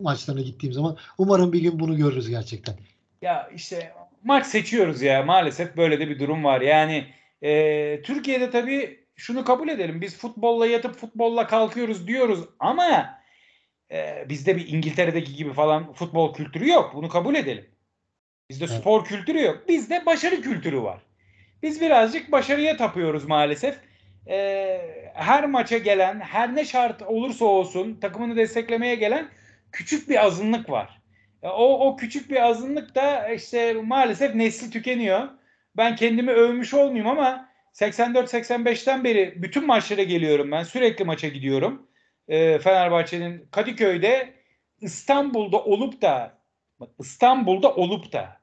[0.01, 0.97] maçlarına gittiğim zaman.
[1.19, 2.75] Umarım bir gün bunu görürüz gerçekten.
[3.23, 3.93] Ya işte
[4.25, 6.61] maç seçiyoruz ya maalesef böyle de bir durum var.
[6.61, 7.07] Yani
[7.43, 10.01] e, Türkiye'de tabii şunu kabul edelim.
[10.01, 13.18] Biz futbolla yatıp futbolla kalkıyoruz diyoruz ama
[13.90, 16.93] e, bizde bir İngiltere'deki gibi falan futbol kültürü yok.
[16.95, 17.66] Bunu kabul edelim.
[18.51, 18.76] Bizde evet.
[18.76, 19.68] spor kültürü yok.
[19.68, 21.03] Bizde başarı kültürü var.
[21.62, 23.78] Biz birazcık başarıya tapıyoruz maalesef.
[24.28, 24.78] E,
[25.14, 29.28] her maça gelen, her ne şart olursa olsun takımını desteklemeye gelen
[29.72, 31.01] küçük bir azınlık var.
[31.43, 35.28] E, o, o küçük bir azınlık da işte maalesef nesli tükeniyor.
[35.77, 40.62] Ben kendimi övmüş olmayayım ama 84-85'ten beri bütün maçlara geliyorum ben.
[40.62, 41.87] Sürekli maça gidiyorum.
[42.29, 44.35] E, Fenerbahçe'nin Kadıköy'de
[44.81, 46.39] İstanbul'da olup da
[46.99, 48.41] İstanbul'da olup da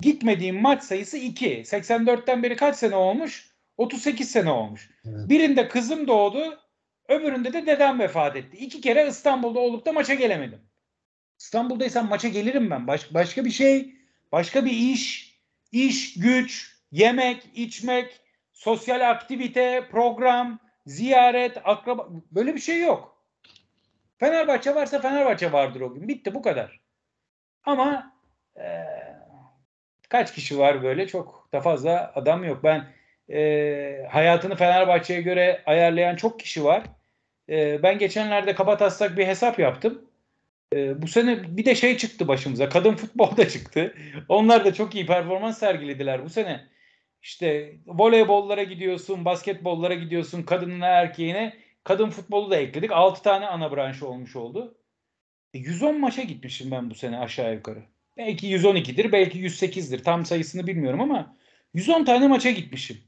[0.00, 1.46] gitmediğim maç sayısı 2.
[1.46, 3.52] 84'ten beri kaç sene olmuş?
[3.76, 4.90] 38 sene olmuş.
[5.04, 5.28] Evet.
[5.28, 6.58] Birinde kızım doğdu,
[7.08, 8.56] öbüründe de dedem vefat etti.
[8.56, 10.60] İki kere İstanbul'da olup da maça gelemedim.
[11.38, 12.86] İstanbul'daysam maça gelirim ben.
[12.86, 13.94] Baş, başka bir şey,
[14.32, 15.34] başka bir iş,
[15.72, 18.20] iş, güç, yemek, içmek,
[18.52, 23.22] sosyal aktivite, program, ziyaret, akraba böyle bir şey yok.
[24.18, 26.08] Fenerbahçe varsa Fenerbahçe vardır o gün.
[26.08, 26.80] Bitti bu kadar.
[27.64, 28.12] Ama
[28.56, 28.84] e,
[30.08, 31.06] kaç kişi var böyle?
[31.06, 32.64] Çok da fazla adam yok.
[32.64, 32.86] Ben
[33.30, 36.82] e, hayatını Fenerbahçe'ye göre ayarlayan çok kişi var.
[37.48, 40.04] E, ben geçenlerde kaba bir hesap yaptım.
[40.74, 42.68] E, bu sene bir de şey çıktı başımıza.
[42.68, 43.94] Kadın futbolda çıktı.
[44.28, 46.71] Onlar da çok iyi performans sergilediler bu sene
[47.22, 51.56] işte voleybollara gidiyorsun, basketbollara gidiyorsun, kadınına erkeğine.
[51.84, 52.92] Kadın futbolu da ekledik.
[52.92, 54.78] 6 tane ana branş olmuş oldu.
[55.54, 57.82] 110 maça gitmişim ben bu sene aşağı yukarı.
[58.16, 60.04] Belki 112'dir, belki 108'dir.
[60.04, 61.36] Tam sayısını bilmiyorum ama
[61.74, 62.98] 110 tane maça gitmişim.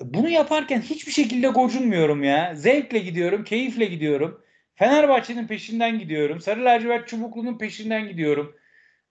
[0.00, 2.54] Bunu yaparken hiçbir şekilde gocunmuyorum ya.
[2.54, 4.44] Zevkle gidiyorum, keyifle gidiyorum.
[4.74, 6.40] Fenerbahçe'nin peşinden gidiyorum.
[6.40, 8.56] Sarı lacivert çubuklu'nun peşinden gidiyorum.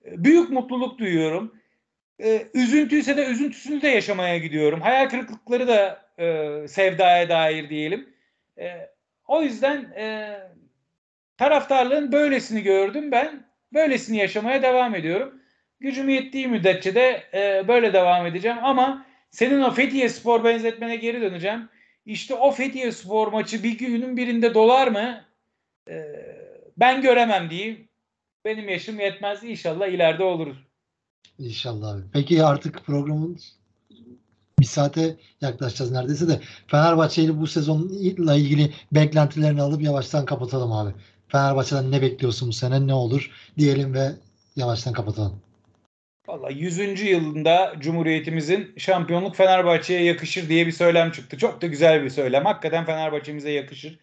[0.06, 1.56] Büyük mutluluk duyuyorum.
[2.20, 4.82] Ee, üzüntüyse de üzüntüsünü de yaşamaya gidiyorum.
[4.82, 8.10] Hayal kırıklıkları da e, sevdaya dair diyelim.
[8.58, 8.90] E,
[9.28, 10.38] o yüzden e,
[11.38, 13.46] taraftarlığın böylesini gördüm ben.
[13.74, 15.42] Böylesini yaşamaya devam ediyorum.
[15.80, 21.22] Gücüm yettiği müddetçe de e, böyle devam edeceğim ama senin o Fethiye Spor benzetmene geri
[21.22, 21.70] döneceğim.
[22.06, 25.26] İşte o Fethiye Spor maçı bir günün birinde dolar mı?
[25.90, 26.06] E,
[26.78, 27.90] ben göremem diyeyim.
[28.46, 29.44] Benim yaşım yetmez.
[29.44, 30.56] İnşallah ileride olur.
[31.40, 32.02] İnşallah abi.
[32.14, 33.40] Peki artık programın
[34.60, 40.94] bir saate yaklaşacağız neredeyse de Fenerbahçe ile bu sezonla ilgili beklentilerini alıp yavaştan kapatalım abi.
[41.28, 44.12] Fenerbahçe'den ne bekliyorsun bu sene ne olur diyelim ve
[44.56, 45.42] yavaştan kapatalım.
[46.28, 47.02] Valla 100.
[47.02, 51.38] yılında Cumhuriyetimizin şampiyonluk Fenerbahçe'ye yakışır diye bir söylem çıktı.
[51.38, 52.46] Çok da güzel bir söylem.
[52.46, 54.00] Hakikaten Fenerbahçe'mize yakışır.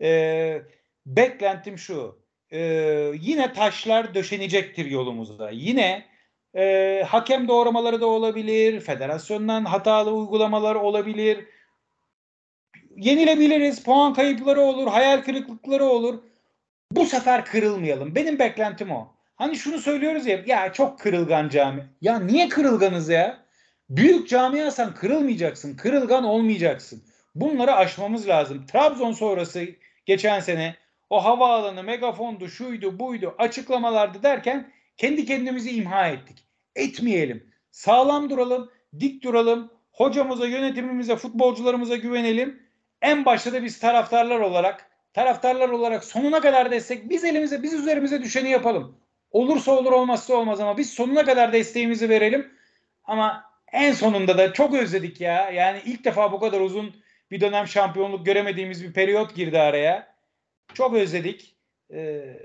[0.00, 0.62] Ee,
[1.06, 2.18] beklentim şu.
[2.52, 5.50] Ee, yine taşlar döşenecektir yolumuza.
[5.50, 6.04] Yine
[6.58, 8.80] e, hakem doğramaları da olabilir.
[8.80, 11.46] Federasyondan hatalı uygulamalar olabilir.
[12.96, 13.82] Yenilebiliriz.
[13.82, 14.86] Puan kayıpları olur.
[14.86, 16.18] Hayal kırıklıkları olur.
[16.92, 18.14] Bu sefer kırılmayalım.
[18.14, 19.14] Benim beklentim o.
[19.36, 21.86] Hani şunu söylüyoruz ya ya çok kırılgan cami.
[22.00, 23.44] Ya niye kırılganız ya?
[23.90, 25.76] Büyük camiasan kırılmayacaksın.
[25.76, 27.02] Kırılgan olmayacaksın.
[27.34, 28.66] Bunları aşmamız lazım.
[28.66, 29.66] Trabzon sonrası
[30.06, 30.76] geçen sene
[31.10, 36.47] o havaalanı megafondu şuydu buydu açıklamalardı derken kendi kendimizi imha ettik.
[36.78, 37.50] Etmeyelim.
[37.70, 38.70] Sağlam duralım,
[39.00, 39.70] dik duralım.
[39.92, 42.62] Hocamıza, yönetimimize, futbolcularımıza güvenelim.
[43.02, 48.22] En başta da biz taraftarlar olarak taraftarlar olarak sonuna kadar destek biz elimize biz üzerimize
[48.22, 48.98] düşeni yapalım.
[49.30, 52.50] Olursa olur olmazsa olmaz ama biz sonuna kadar desteğimizi verelim.
[53.04, 55.50] Ama en sonunda da çok özledik ya.
[55.50, 56.94] Yani ilk defa bu kadar uzun
[57.30, 60.14] bir dönem şampiyonluk göremediğimiz bir periyot girdi araya.
[60.74, 61.56] Çok özledik.
[61.92, 62.36] Ee,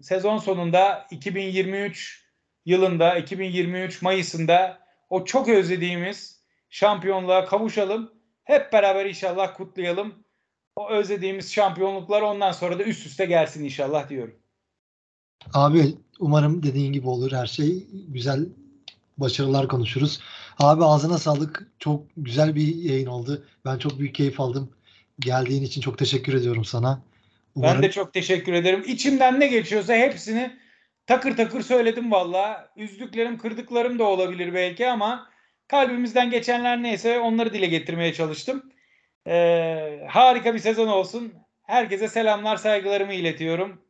[0.00, 2.21] sezon sonunda 2023
[2.66, 4.78] yılında 2023 Mayıs'ında
[5.10, 6.40] o çok özlediğimiz
[6.70, 8.12] şampiyonluğa kavuşalım.
[8.44, 10.14] Hep beraber inşallah kutlayalım.
[10.76, 14.34] O özlediğimiz şampiyonluklar ondan sonra da üst üste gelsin inşallah diyorum.
[15.54, 17.86] Abi umarım dediğin gibi olur her şey.
[18.08, 18.46] Güzel
[19.18, 20.20] başarılar konuşuruz.
[20.58, 21.66] Abi ağzına sağlık.
[21.78, 23.44] Çok güzel bir yayın oldu.
[23.64, 24.70] Ben çok büyük keyif aldım.
[25.20, 27.02] Geldiğin için çok teşekkür ediyorum sana.
[27.54, 27.74] Umarım...
[27.74, 28.84] Ben de çok teşekkür ederim.
[28.86, 30.56] İçimden ne geçiyorsa hepsini
[31.06, 32.72] takır takır söyledim valla.
[32.76, 35.30] Üzdüklerim, kırdıklarım da olabilir belki ama
[35.68, 38.72] kalbimizden geçenler neyse onları dile getirmeye çalıştım.
[39.26, 41.32] Ee, harika bir sezon olsun.
[41.62, 43.82] Herkese selamlar, saygılarımı iletiyorum.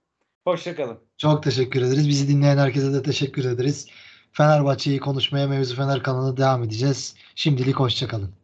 [0.45, 0.99] Hoşçakalın.
[1.19, 2.09] Çok teşekkür ederiz.
[2.09, 3.89] Bizi dinleyen herkese de teşekkür ederiz.
[4.33, 7.17] Fenerbahçe'yi konuşmaya Mevzu Fener kanalına devam edeceğiz.
[7.35, 8.42] Şimdilik hoşçakalın.